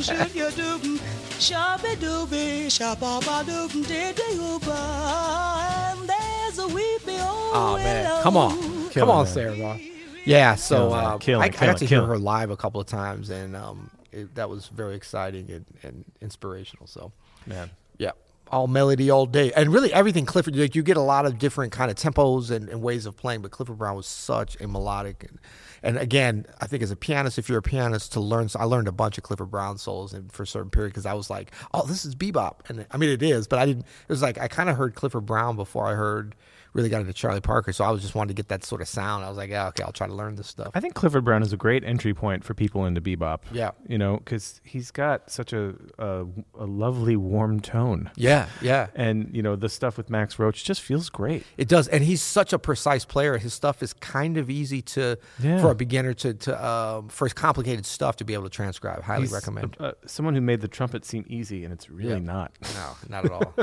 Oh 7.54 7.76
man, 7.78 8.24
come 8.24 8.38
on, 8.38 8.90
come 8.90 9.10
on, 9.10 9.26
it. 9.26 9.30
Sarah 9.30 9.56
Vaughan. 9.56 9.82
Yeah, 10.26 10.56
so 10.56 10.90
Killing 10.90 10.92
it, 10.92 11.06
uh, 11.06 11.18
killing 11.20 11.42
I, 11.42 11.46
it, 11.46 11.48
I 11.48 11.58
killing 11.58 11.68
got 11.72 11.78
to 11.78 11.86
it, 11.86 11.90
hear 11.90 11.98
killing 12.00 12.10
her 12.10 12.18
live 12.18 12.50
a 12.50 12.58
couple 12.58 12.82
of 12.82 12.88
times, 12.88 13.30
and 13.30 13.56
um, 13.56 13.90
it, 14.12 14.36
that 14.36 14.50
was 14.50 14.68
very 14.68 14.96
exciting 14.96 15.50
and, 15.52 15.66
and 15.84 16.06
inspirational. 16.22 16.88
So 16.88 17.12
Man. 17.46 17.70
yeah, 17.98 18.12
all 18.52 18.68
melody 18.68 19.10
all 19.10 19.26
day, 19.26 19.52
and 19.54 19.72
really 19.72 19.94
everything 19.94 20.26
Clifford. 20.26 20.56
Like 20.56 20.76
you 20.76 20.84
get 20.84 20.98
a 20.98 21.02
lot 21.02 21.26
of 21.26 21.38
different 21.40 21.72
kind 21.72 21.92
of 21.92 21.98
tempos 21.98 22.52
and, 22.52 22.70
and 22.70 22.82
ways 22.82 23.06
of 23.06 23.16
playing, 23.16 23.42
but 23.42 23.52
Clifford 23.52 23.78
Brown 23.78 23.96
was 23.96 24.08
such 24.08 24.60
a 24.62 24.68
melodic 24.68 25.24
and. 25.24 25.40
And 25.84 25.96
again, 25.98 26.48
I 26.60 26.66
think 26.66 26.82
as 26.82 26.90
a 26.90 26.96
pianist, 26.96 27.38
if 27.38 27.48
you're 27.48 27.60
a 27.60 27.62
pianist, 27.62 28.12
to 28.14 28.20
learn, 28.20 28.50
I 28.56 28.64
learned 28.64 28.88
a 28.88 28.92
bunch 28.92 29.20
of 29.20 29.24
Clifford 29.24 29.52
Brown 29.52 29.78
solos 29.78 30.12
and 30.12 30.32
for 30.32 30.42
a 30.42 30.48
certain 30.48 30.72
period 30.72 30.90
because 30.90 31.06
I 31.06 31.14
was 31.14 31.30
like, 31.30 31.52
"Oh, 31.72 31.86
this 31.86 32.04
is 32.04 32.16
bebop," 32.16 32.68
and 32.68 32.88
I 32.90 32.98
mean 32.98 33.12
it 33.12 33.22
is, 33.22 33.48
but 33.48 33.60
I 33.60 33.68
didn't. 33.68 33.82
It 33.82 34.10
was 34.10 34.24
like 34.24 34.40
I 34.40 34.48
kind 34.48 34.70
of 34.70 34.76
heard 34.76 34.96
Clifford 34.96 35.28
Brown 35.28 35.56
before 35.56 35.86
I 35.86 35.94
heard 35.94 36.36
really 36.78 36.88
got 36.90 37.02
into 37.02 37.12
Charlie 37.12 37.42
Parker, 37.42 37.74
so 37.74 37.84
I 37.84 37.90
was 37.92 38.02
just 38.02 38.16
wanted 38.16 38.30
to 38.30 38.34
get 38.36 38.48
that 38.50 38.64
sort 38.64 38.82
of 38.82 38.88
sound. 38.88 39.26
I 39.26 39.30
was 39.30 39.38
like, 39.38 39.50
"Yeah, 39.50 39.68
okay, 39.70 39.84
I'll 39.84 39.92
try 39.92 40.08
to 40.08 40.14
learn 40.14 40.36
this 40.36 40.48
stuff." 40.48 40.72
I 40.76 40.80
think 40.80 40.94
Clifford 40.94 41.26
Brown 41.26 41.42
is 41.42 41.52
a 41.52 41.58
great 41.58 41.84
entry 41.84 42.14
point 42.14 42.44
for 42.44 42.54
people 42.54 42.86
into 42.86 43.02
bebop. 43.02 43.40
Yeah. 43.52 43.72
You 43.88 43.98
know, 43.98 44.18
because 44.18 44.62
he's 44.64 44.92
got 44.92 45.30
such 45.30 45.52
a, 45.52 45.74
a 45.98 46.26
a 46.56 46.66
lovely 46.66 47.16
warm 47.18 47.60
tone, 47.60 48.12
Yeah, 48.16 48.48
yeah. 48.62 48.88
and 48.96 49.30
you 49.36 49.42
know 49.42 49.56
the 49.56 49.68
stuff 49.70 49.98
with 49.98 50.10
Max 50.10 50.38
Roach 50.40 50.64
just 50.64 50.80
feels 50.82 51.10
great. 51.10 51.44
It 51.58 51.68
does, 51.68 51.88
and 51.90 52.04
he's 52.04 52.22
such 52.22 52.54
a 52.54 52.60
precise 52.60 53.04
player. 53.04 53.38
His 53.38 53.54
stuff 53.54 53.82
is 53.84 53.92
kind 53.94 54.38
of 54.38 54.50
easy 54.50 54.82
to 54.84 55.18
Yeah. 55.40 55.60
for 55.60 55.72
a 55.72 55.76
beginner 55.76 56.14
to 56.14 56.34
to 56.36 56.66
um, 56.66 57.10
for 57.10 57.26
his 57.26 57.34
complicated 57.34 57.86
stuff 57.86 58.16
to 58.18 58.24
be 58.26 58.34
able 58.34 58.44
to 58.46 58.50
transcribe. 58.50 59.02
Highly 59.04 59.24
He's 59.24 59.32
recommend. 59.32 59.76
uh, 59.80 59.94
someone 60.06 60.36
who 60.36 60.42
made 60.42 60.62
the 60.62 60.68
trumpet 60.68 61.04
seem 61.06 61.26
easy, 61.28 61.64
and 61.64 61.74
it's 61.74 61.90
really 61.90 62.12
Yeah. 62.14 62.20
not. 62.20 62.52
no, 62.76 62.96
not 63.10 63.26
at 63.26 63.32
all. 63.38 63.54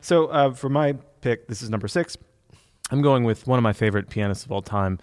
So 0.00 0.26
uh, 0.28 0.52
for 0.54 0.68
my 0.68 0.92
pick, 1.20 1.46
this 1.48 1.60
is 1.62 1.68
number 1.68 1.88
six. 1.88 2.16
I'm 2.90 3.02
going 3.02 3.24
with 3.24 3.46
one 3.46 3.58
of 3.58 3.62
my 3.62 3.72
favorite 3.72 4.08
pianists 4.08 4.44
of 4.44 4.52
all 4.52 4.62
time, 4.62 4.98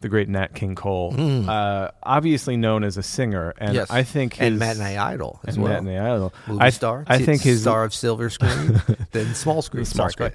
the 0.00 0.08
great 0.10 0.28
Nat 0.28 0.54
King 0.54 0.74
Cole. 0.74 1.14
Uh, 1.48 1.90
obviously 2.02 2.56
known 2.56 2.84
as 2.84 2.96
a 2.98 3.02
singer, 3.02 3.54
and 3.58 3.74
yes, 3.74 3.90
I 3.90 4.02
think 4.02 4.34
his 4.34 4.48
and 4.48 4.58
matinee 4.58 4.96
idol 4.98 5.40
as 5.46 5.54
and 5.56 5.64
well. 5.64 5.72
matinee 5.72 5.98
idol. 5.98 6.34
Movie 6.46 6.60
I, 6.60 6.70
star. 6.70 7.04
I 7.06 7.18
think 7.18 7.40
his 7.42 7.62
star 7.62 7.82
of 7.84 7.94
silver 7.94 8.28
screen, 8.28 8.80
then 9.12 9.34
small 9.34 9.62
screen. 9.62 9.84
small 9.86 10.10
screen. 10.10 10.32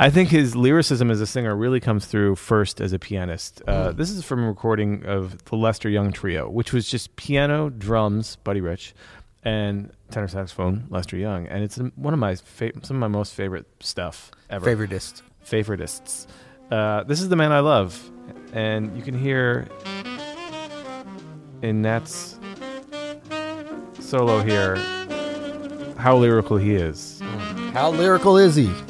I 0.00 0.08
think 0.10 0.30
his 0.30 0.56
lyricism 0.56 1.10
as 1.10 1.20
a 1.20 1.26
singer 1.26 1.54
really 1.54 1.78
comes 1.80 2.06
through 2.06 2.36
first 2.36 2.80
as 2.80 2.92
a 2.94 2.98
pianist. 2.98 3.60
Uh, 3.66 3.92
This 3.92 4.10
is 4.10 4.24
from 4.24 4.44
a 4.44 4.48
recording 4.48 5.04
of 5.04 5.44
the 5.44 5.56
Lester 5.56 5.88
Young 5.90 6.10
Trio, 6.12 6.48
which 6.48 6.72
was 6.72 6.88
just 6.88 7.14
piano, 7.16 7.68
drums, 7.68 8.36
Buddy 8.44 8.60
Rich, 8.62 8.94
and 9.44 9.90
tenor 10.10 10.28
saxophone, 10.28 10.86
Lester 10.88 11.16
Young, 11.16 11.46
and 11.48 11.62
it's 11.64 11.76
one 11.96 12.14
of 12.14 12.20
my 12.20 12.34
fa- 12.36 12.72
some 12.82 12.96
of 12.96 13.00
my 13.00 13.08
most 13.08 13.34
favorite 13.34 13.66
stuff 13.80 14.30
ever. 14.48 14.64
Favoritist. 14.74 15.20
Favoritists. 15.46 16.26
Uh, 16.70 17.04
this 17.04 17.20
is 17.20 17.28
the 17.28 17.36
man 17.36 17.52
I 17.52 17.60
love, 17.60 18.10
and 18.52 18.96
you 18.96 19.02
can 19.02 19.18
hear 19.18 19.68
in 21.62 21.82
Nat's 21.82 22.38
solo 24.00 24.40
here 24.42 24.76
how 25.96 26.16
lyrical 26.16 26.56
he 26.56 26.74
is. 26.74 27.20
How 27.72 27.90
lyrical 27.90 28.36
is 28.36 28.56
he? 28.56 28.70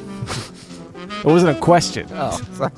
It 1.24 1.26
wasn't 1.26 1.56
a 1.56 1.60
question. 1.60 2.08
Oh, 2.10 2.40
sorry. 2.54 2.72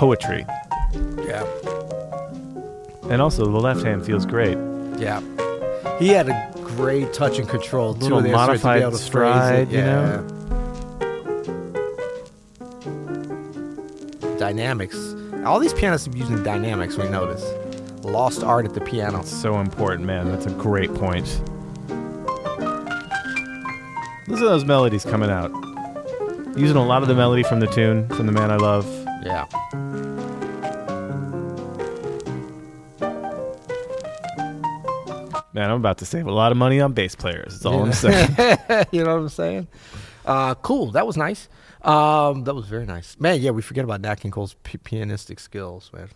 Poetry. 0.00 0.46
Yeah, 1.26 1.44
And 3.10 3.20
also, 3.20 3.44
the 3.44 3.50
left 3.60 3.82
hand 3.84 4.02
feels 4.06 4.24
great. 4.24 4.56
yeah. 4.98 5.20
He 5.98 6.08
had 6.08 6.30
a 6.30 6.50
great 6.54 7.12
touch 7.12 7.38
and 7.38 7.46
control 7.46 7.92
too. 7.92 8.04
Little 8.04 8.22
there, 8.22 8.32
so 8.34 8.46
to 8.46 8.46
be 8.46 8.46
modified 8.46 8.80
able 8.80 8.92
to 8.92 8.96
phrase 8.96 9.04
stride, 9.04 9.68
it. 9.68 9.72
you 9.76 9.82
know? 9.82 10.26
Yeah. 14.22 14.38
Dynamics. 14.38 14.96
All 15.44 15.58
these 15.60 15.74
pianists 15.74 16.08
are 16.08 16.16
using 16.16 16.42
dynamics. 16.42 16.96
We 16.96 17.06
notice. 17.10 17.44
Lost 18.02 18.42
art 18.42 18.64
at 18.64 18.72
the 18.72 18.80
piano. 18.80 19.22
So 19.24 19.60
important, 19.60 20.06
man. 20.06 20.30
That's 20.30 20.46
a 20.46 20.50
great 20.52 20.94
point. 20.94 21.26
Listen 24.26 24.44
to 24.46 24.48
those 24.48 24.64
melodies 24.64 25.04
coming 25.04 25.28
out. 25.28 25.50
Using 26.56 26.76
a 26.78 26.84
lot 26.86 27.02
of 27.02 27.08
the 27.08 27.14
melody 27.14 27.42
from 27.42 27.60
the 27.60 27.66
tune, 27.66 28.08
from 28.08 28.24
the 28.24 28.32
man 28.32 28.50
I 28.50 28.56
love. 28.56 28.86
Yeah. 29.22 29.46
Man, 35.52 35.68
I'm 35.68 35.76
about 35.76 35.98
to 35.98 36.06
save 36.06 36.26
a 36.26 36.32
lot 36.32 36.52
of 36.52 36.58
money 36.58 36.80
on 36.80 36.92
bass 36.92 37.14
players. 37.14 37.54
That's 37.54 37.66
all 37.66 37.82
I'm 37.82 37.92
saying. 37.92 38.30
you 38.92 39.04
know 39.04 39.14
what 39.14 39.22
I'm 39.22 39.28
saying? 39.28 39.68
Uh, 40.24 40.54
cool. 40.54 40.92
That 40.92 41.06
was 41.06 41.16
nice. 41.16 41.48
Um, 41.82 42.44
that 42.44 42.54
was 42.54 42.66
very 42.66 42.86
nice. 42.86 43.18
Man, 43.18 43.40
yeah, 43.40 43.50
we 43.50 43.62
forget 43.62 43.84
about 43.84 44.00
Nat 44.00 44.16
King 44.16 44.30
Cole's 44.30 44.54
p- 44.62 44.78
pianistic 44.78 45.40
skills, 45.40 45.90
man. 45.92 46.08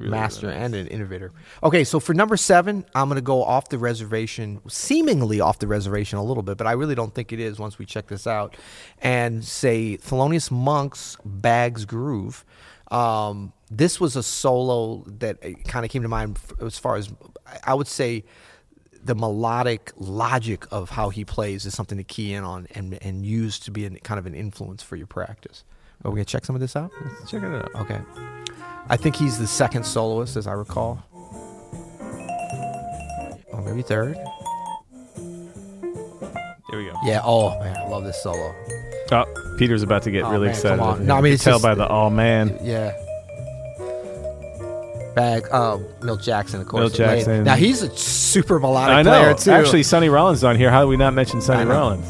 Really, 0.00 0.10
Master 0.10 0.48
and 0.48 0.74
an 0.74 0.86
innovator. 0.86 1.30
Okay, 1.62 1.84
so 1.84 2.00
for 2.00 2.14
number 2.14 2.36
seven, 2.36 2.86
I'm 2.94 3.08
going 3.08 3.16
to 3.16 3.22
go 3.22 3.44
off 3.44 3.68
the 3.68 3.76
reservation, 3.76 4.60
seemingly 4.66 5.40
off 5.40 5.58
the 5.58 5.66
reservation 5.66 6.18
a 6.18 6.24
little 6.24 6.42
bit, 6.42 6.56
but 6.56 6.66
I 6.66 6.72
really 6.72 6.94
don't 6.94 7.14
think 7.14 7.32
it 7.34 7.38
is 7.38 7.58
once 7.58 7.78
we 7.78 7.84
check 7.84 8.06
this 8.06 8.26
out, 8.26 8.56
and 9.02 9.44
say 9.44 9.98
Thelonious 9.98 10.50
Monk's 10.50 11.18
Bags 11.22 11.84
Groove. 11.84 12.46
Um, 12.90 13.52
this 13.70 14.00
was 14.00 14.16
a 14.16 14.22
solo 14.22 15.04
that 15.18 15.38
kind 15.68 15.84
of 15.84 15.90
came 15.90 16.02
to 16.02 16.08
mind 16.08 16.38
as 16.60 16.78
far 16.78 16.96
as 16.96 17.12
I 17.62 17.74
would 17.74 17.86
say 17.86 18.24
the 19.04 19.14
melodic 19.14 19.92
logic 19.96 20.66
of 20.70 20.90
how 20.90 21.10
he 21.10 21.24
plays 21.24 21.66
is 21.66 21.74
something 21.74 21.98
to 21.98 22.04
key 22.04 22.32
in 22.32 22.42
on 22.42 22.66
and, 22.74 22.98
and 23.02 23.24
use 23.24 23.58
to 23.60 23.70
be 23.70 23.84
an, 23.84 23.96
kind 23.98 24.18
of 24.18 24.26
an 24.26 24.34
influence 24.34 24.82
for 24.82 24.96
your 24.96 25.06
practice. 25.06 25.64
Are 26.04 26.10
we 26.10 26.16
going 26.16 26.24
to 26.24 26.30
check 26.30 26.44
some 26.44 26.56
of 26.56 26.60
this 26.60 26.76
out? 26.76 26.90
Let's 27.18 27.30
check 27.30 27.42
it 27.42 27.52
out. 27.52 27.74
Okay. 27.74 28.00
I 28.90 28.96
think 28.96 29.14
he's 29.16 29.38
the 29.38 29.46
second 29.46 29.84
soloist, 29.86 30.36
as 30.36 30.46
I 30.46 30.52
recall. 30.52 31.02
Or 33.52 33.62
maybe 33.64 33.82
third. 33.82 34.16
Here 35.16 36.78
we 36.78 36.84
go. 36.86 36.92
Yeah. 37.04 37.20
Oh 37.24 37.58
man, 37.60 37.76
I 37.76 37.88
love 37.88 38.04
this 38.04 38.20
solo. 38.22 38.54
Oh, 39.12 39.24
Peter's 39.58 39.82
about 39.82 40.02
to 40.02 40.10
get 40.10 40.24
Oh, 40.24 40.30
really 40.32 40.46
man, 40.46 40.54
excited. 40.54 40.78
come 40.78 40.86
on. 40.88 41.06
No. 41.06 41.16
I 41.16 41.20
mean, 41.20 41.32
it's 41.34 41.42
tell 41.44 41.54
just- 41.54 41.62
by 41.64 41.74
the 41.74 41.88
oh 41.88 42.10
man. 42.10 42.58
Yeah. 42.62 42.92
Bag. 45.14 45.46
Uh, 45.50 45.78
Milt 46.02 46.22
Jackson, 46.22 46.60
of 46.60 46.68
course. 46.68 46.80
Milt 46.82 46.94
Jackson. 46.94 47.42
Now 47.44 47.56
he's 47.56 47.82
a 47.82 47.96
super 47.96 48.60
melodic 48.60 48.94
I 48.96 49.02
player 49.02 49.30
know. 49.30 49.36
too. 49.36 49.50
Actually, 49.50 49.82
Sonny 49.82 50.08
Rollins 50.08 50.38
is 50.38 50.44
on 50.44 50.54
here. 50.56 50.70
How 50.70 50.80
did 50.82 50.88
we 50.88 50.96
not 50.96 51.14
mention 51.14 51.40
Sonny 51.40 51.64
Rollins? 51.68 52.06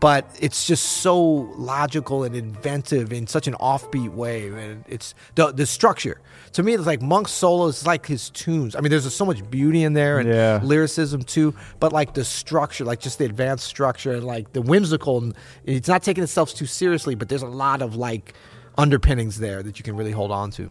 but 0.00 0.28
it's 0.40 0.66
just 0.66 0.84
so 0.84 1.16
logical 1.56 2.24
and 2.24 2.34
inventive 2.36 3.12
in 3.12 3.26
such 3.26 3.46
an 3.46 3.54
offbeat 3.54 4.10
way. 4.12 4.48
And 4.48 4.84
it's 4.88 5.14
the 5.34 5.52
the 5.52 5.66
structure 5.66 6.20
to 6.52 6.62
me. 6.62 6.74
It's 6.74 6.86
like 6.86 7.02
Monk's 7.02 7.30
solo 7.32 7.66
is 7.66 7.86
like 7.86 8.06
his 8.06 8.30
tunes. 8.30 8.74
I 8.76 8.80
mean, 8.80 8.90
there's 8.90 9.12
so 9.14 9.24
much 9.24 9.48
beauty 9.50 9.82
in 9.84 9.92
there 9.94 10.18
and 10.18 10.28
Yeah. 10.28 10.60
lyricism 10.62 11.22
too. 11.22 11.54
But 11.78 11.92
like 11.92 12.14
the 12.14 12.24
structure, 12.24 12.84
like 12.84 13.00
just 13.00 13.18
the 13.18 13.24
advanced 13.24 13.66
structure 13.66 14.12
and 14.12 14.24
like 14.24 14.52
the 14.52 14.62
whimsical. 14.62 15.18
And 15.18 15.34
it's 15.64 15.88
not 15.88 16.02
taking 16.02 16.22
itself 16.24 16.54
too 16.54 16.66
seriously, 16.66 17.14
but 17.14 17.28
there's 17.28 17.42
a 17.42 17.46
lot 17.46 17.82
of 17.82 17.94
like 17.96 18.34
underpinnings 18.78 19.38
there 19.38 19.62
that 19.62 19.78
you 19.78 19.82
can 19.84 19.96
really 19.96 20.12
hold 20.12 20.30
on 20.30 20.50
to. 20.52 20.70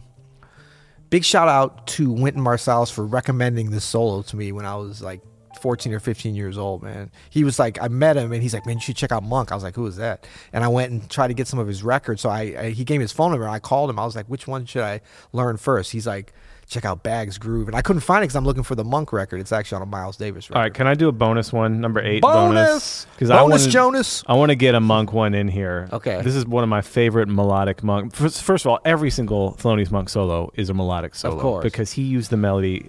Big 1.10 1.24
shout 1.24 1.48
out 1.48 1.86
to 1.88 2.12
Wynton 2.12 2.42
Marsalis 2.42 2.92
for 2.92 3.04
recommending 3.04 3.70
this 3.70 3.84
solo 3.84 4.22
to 4.22 4.36
me 4.36 4.52
when 4.52 4.64
I 4.64 4.76
was 4.76 5.02
like 5.02 5.20
14 5.60 5.92
or 5.92 6.00
15 6.00 6.34
years 6.34 6.58
old, 6.58 6.82
man. 6.82 7.10
He 7.30 7.44
was 7.44 7.58
like, 7.58 7.80
I 7.80 7.88
met 7.88 8.16
him 8.16 8.32
and 8.32 8.42
he's 8.42 8.54
like, 8.54 8.66
man, 8.66 8.76
you 8.76 8.80
should 8.80 8.96
check 8.96 9.12
out 9.12 9.22
Monk. 9.22 9.52
I 9.52 9.54
was 9.54 9.64
like, 9.64 9.74
who 9.74 9.86
is 9.86 9.96
that? 9.96 10.26
And 10.52 10.64
I 10.64 10.68
went 10.68 10.92
and 10.92 11.08
tried 11.08 11.28
to 11.28 11.34
get 11.34 11.48
some 11.48 11.58
of 11.58 11.66
his 11.68 11.82
records. 11.82 12.22
So 12.22 12.28
I, 12.28 12.40
I 12.58 12.70
he 12.70 12.84
gave 12.84 12.98
me 12.98 13.04
his 13.04 13.12
phone 13.12 13.30
number. 13.30 13.48
I 13.48 13.58
called 13.58 13.90
him. 13.90 13.98
I 13.98 14.04
was 14.04 14.16
like, 14.16 14.26
which 14.26 14.46
one 14.46 14.66
should 14.66 14.82
I 14.82 15.00
learn 15.32 15.56
first? 15.56 15.92
He's 15.92 16.06
like, 16.06 16.32
check 16.70 16.84
out 16.84 17.02
Bags 17.02 17.36
Groove. 17.36 17.66
And 17.68 17.76
I 17.76 17.82
couldn't 17.82 18.00
find 18.00 18.22
it 18.22 18.28
because 18.28 18.36
I'm 18.36 18.44
looking 18.44 18.62
for 18.62 18.74
the 18.76 18.84
Monk 18.84 19.12
record. 19.12 19.40
It's 19.40 19.50
actually 19.52 19.76
on 19.76 19.82
a 19.82 19.86
Miles 19.86 20.16
Davis 20.16 20.48
record. 20.48 20.56
All 20.58 20.62
right, 20.62 20.72
can 20.72 20.86
I 20.86 20.94
do 20.94 21.08
a 21.08 21.12
bonus 21.12 21.52
one? 21.52 21.80
Number 21.80 22.00
eight 22.00 22.22
Bonus! 22.22 23.06
Because 23.12 23.28
Bonus, 23.28 23.66
I 23.66 23.70
Jonas! 23.70 24.24
I 24.26 24.34
want 24.34 24.50
to 24.50 24.54
get 24.54 24.74
a 24.76 24.80
monk 24.80 25.12
one 25.12 25.34
in 25.34 25.48
here. 25.48 25.88
Okay. 25.92 26.22
This 26.22 26.34
is 26.36 26.46
one 26.46 26.62
of 26.62 26.70
my 26.70 26.80
favorite 26.80 27.28
melodic 27.28 27.82
monk. 27.82 28.14
First, 28.14 28.42
first 28.42 28.64
of 28.64 28.70
all, 28.70 28.78
every 28.84 29.10
single 29.10 29.54
Thelonious 29.54 29.90
Monk 29.90 30.08
solo 30.08 30.50
is 30.54 30.70
a 30.70 30.74
melodic 30.74 31.14
solo. 31.16 31.40
course. 31.40 31.62
Because 31.64 31.92
he 31.92 32.02
used 32.02 32.30
the 32.30 32.36
melody. 32.36 32.86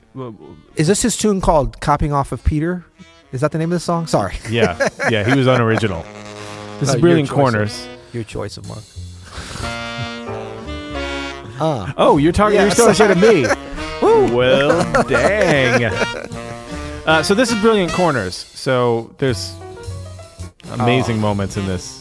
Is 0.75 0.87
this 0.87 1.01
his 1.01 1.17
tune 1.17 1.41
called 1.41 1.81
Copying 1.81 2.13
Off 2.13 2.31
of 2.31 2.43
Peter? 2.43 2.85
Is 3.31 3.41
that 3.41 3.51
the 3.51 3.57
name 3.57 3.71
of 3.71 3.75
the 3.77 3.79
song? 3.79 4.05
Sorry. 4.07 4.35
Yeah, 4.49 4.87
yeah, 5.09 5.23
he 5.23 5.35
was 5.35 5.47
unoriginal. 5.47 6.05
This 6.79 6.87
No, 6.87 6.93
is 6.93 6.93
your 6.93 7.01
Brilliant 7.01 7.29
choice. 7.29 7.35
Corners. 7.35 7.87
Your 8.13 8.23
choice 8.23 8.57
of 8.57 8.67
Monk. 8.67 8.81
uh, 11.59 11.93
Oh, 11.97 12.17
you're 12.17 12.31
talking. 12.31 12.55
Yeah, 12.55 12.63
you're 12.63 12.71
still 12.71 12.93
sorry. 12.93 13.13
talking 13.15 13.21
to 13.21 13.70
me. 14.01 14.35
well, 14.35 15.03
dang. 15.07 15.91
Uh, 17.03 17.23
so 17.23 17.33
this 17.33 17.51
is 17.51 17.59
Brilliant 17.61 17.91
Corners. 17.93 18.35
So 18.35 19.11
there's 19.17 19.55
amazing 20.73 21.17
Oh. 21.17 21.21
moments 21.21 21.57
in 21.57 21.65
this. 21.65 22.00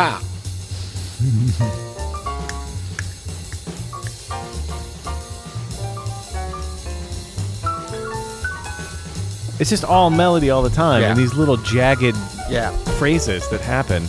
Ha. 0.00 1.30
It's 9.58 9.68
just 9.68 9.84
all 9.84 10.08
melody 10.08 10.48
all 10.48 10.62
the 10.62 10.70
time, 10.70 11.02
Yeah. 11.02 11.08
and 11.10 11.18
these 11.18 11.34
little 11.34 11.58
jagged 11.58 12.16
Yeah. 12.48 12.70
phrases 12.98 13.46
that 13.48 13.60
happen. 13.60 14.08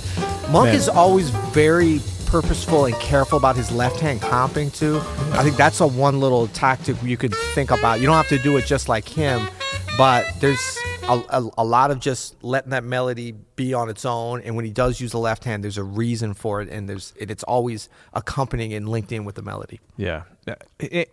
Monk 0.49 0.67
Man. 0.67 0.75
is 0.75 0.87
always 0.87 1.29
very 1.51 1.99
purposeful 2.25 2.85
and 2.85 2.97
careful 3.01 3.37
about 3.37 3.57
his 3.57 3.69
left 3.69 3.99
hand 3.99 4.21
comping 4.21 4.73
too. 4.73 5.01
I 5.33 5.43
think 5.43 5.57
that's 5.57 5.81
a 5.81 5.87
one 5.87 6.21
little 6.21 6.47
tactic 6.47 6.95
you 7.03 7.17
could 7.17 7.35
think 7.53 7.69
about. 7.69 7.99
You 7.99 8.07
don't 8.07 8.15
have 8.15 8.29
to 8.29 8.39
do 8.39 8.55
it 8.55 8.65
just 8.65 8.87
like 8.87 9.09
him, 9.09 9.49
but 9.97 10.25
there's 10.39 10.77
a, 11.03 11.23
a, 11.29 11.49
a 11.59 11.63
lot 11.65 11.91
of 11.91 11.99
just 11.99 12.43
letting 12.43 12.71
that 12.71 12.83
melody 12.83 13.33
be 13.55 13.73
on 13.73 13.89
its 13.89 14.05
own. 14.05 14.41
And 14.41 14.55
when 14.55 14.65
he 14.65 14.71
does 14.71 14.99
use 15.01 15.11
the 15.11 15.19
left 15.19 15.43
hand, 15.43 15.63
there's 15.63 15.77
a 15.77 15.83
reason 15.83 16.33
for 16.33 16.61
it, 16.61 16.69
and 16.69 16.87
there's 16.87 17.13
it, 17.17 17.29
it's 17.31 17.43
always 17.43 17.89
accompanying 18.13 18.73
and 18.73 18.87
linked 18.89 19.11
in 19.11 19.25
with 19.25 19.35
the 19.35 19.41
melody. 19.41 19.79
Yeah. 19.97 20.23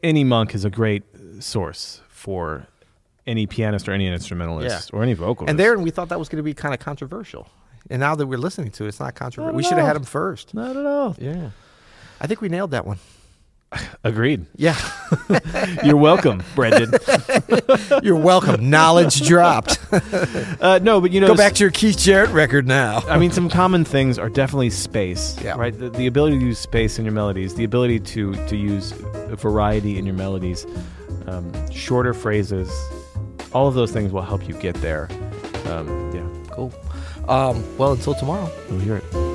Any 0.02 0.24
monk 0.24 0.54
is 0.54 0.64
a 0.64 0.70
great 0.70 1.02
source 1.40 2.00
for 2.08 2.66
any 3.26 3.46
pianist 3.46 3.88
or 3.88 3.92
any 3.92 4.06
instrumentalist 4.08 4.90
Yeah. 4.92 4.98
or 4.98 5.02
any 5.02 5.12
vocalist. 5.14 5.50
And 5.50 5.58
there, 5.58 5.78
we 5.78 5.90
thought 5.90 6.08
that 6.08 6.18
was 6.18 6.28
going 6.28 6.38
to 6.38 6.42
be 6.42 6.54
kind 6.54 6.72
of 6.74 6.80
controversial. 6.80 7.48
And 7.90 8.00
now 8.00 8.14
that 8.14 8.26
we're 8.26 8.38
listening 8.38 8.70
to 8.72 8.84
it, 8.84 8.88
it's 8.88 9.00
not 9.00 9.14
controversial. 9.14 9.54
We 9.56 9.62
should 9.62 9.78
have 9.78 9.86
had 9.86 9.96
him 9.96 10.04
first. 10.04 10.54
Not 10.54 10.76
at 10.76 10.84
all. 10.86 11.14
Yeah. 11.18 11.50
I 12.20 12.26
think 12.26 12.40
we 12.40 12.48
nailed 12.48 12.70
that 12.72 12.86
one. 12.86 12.98
Agreed. 14.04 14.46
Yeah. 14.56 14.76
You're 15.84 15.96
welcome, 15.96 16.42
Brendan. 16.54 16.92
You're 18.02 18.16
welcome. 18.16 18.70
Knowledge 18.70 19.22
dropped. 19.26 19.78
Uh, 20.60 20.78
no, 20.82 21.00
but 21.00 21.12
you 21.12 21.20
know, 21.20 21.26
Go 21.28 21.34
back 21.34 21.52
to 21.54 21.64
your 21.64 21.70
Keith 21.70 21.98
Jarrett 21.98 22.30
record 22.30 22.66
now. 22.66 23.00
I 23.08 23.18
mean, 23.18 23.30
some 23.30 23.48
common 23.50 23.84
things 23.84 24.18
are 24.18 24.30
definitely 24.30 24.70
space, 24.70 25.38
Yeah. 25.42 25.56
right? 25.56 25.78
The, 25.78 25.90
the 25.90 26.06
ability 26.06 26.38
to 26.38 26.44
use 26.46 26.58
space 26.58 26.98
in 26.98 27.04
your 27.04 27.12
melodies, 27.14 27.54
the 27.54 27.64
ability 27.64 28.00
to 28.00 28.34
to 28.46 28.56
use 28.56 28.92
variety 28.92 29.98
in 29.98 30.06
your 30.06 30.14
melodies, 30.14 30.66
um, 31.26 31.52
shorter 31.70 32.14
phrases, 32.14 32.70
all 33.52 33.68
of 33.68 33.74
those 33.74 33.92
things 33.92 34.12
will 34.12 34.22
help 34.22 34.48
you 34.48 34.54
get 34.54 34.76
there. 34.76 35.08
Um, 35.66 36.10
yeah, 36.14 36.26
Cool. 36.54 36.72
Um, 37.28 37.62
well, 37.76 37.92
until 37.92 38.14
tomorrow. 38.14 38.50
you'll 38.70 38.80
hear 38.80 38.96
it. 38.96 39.27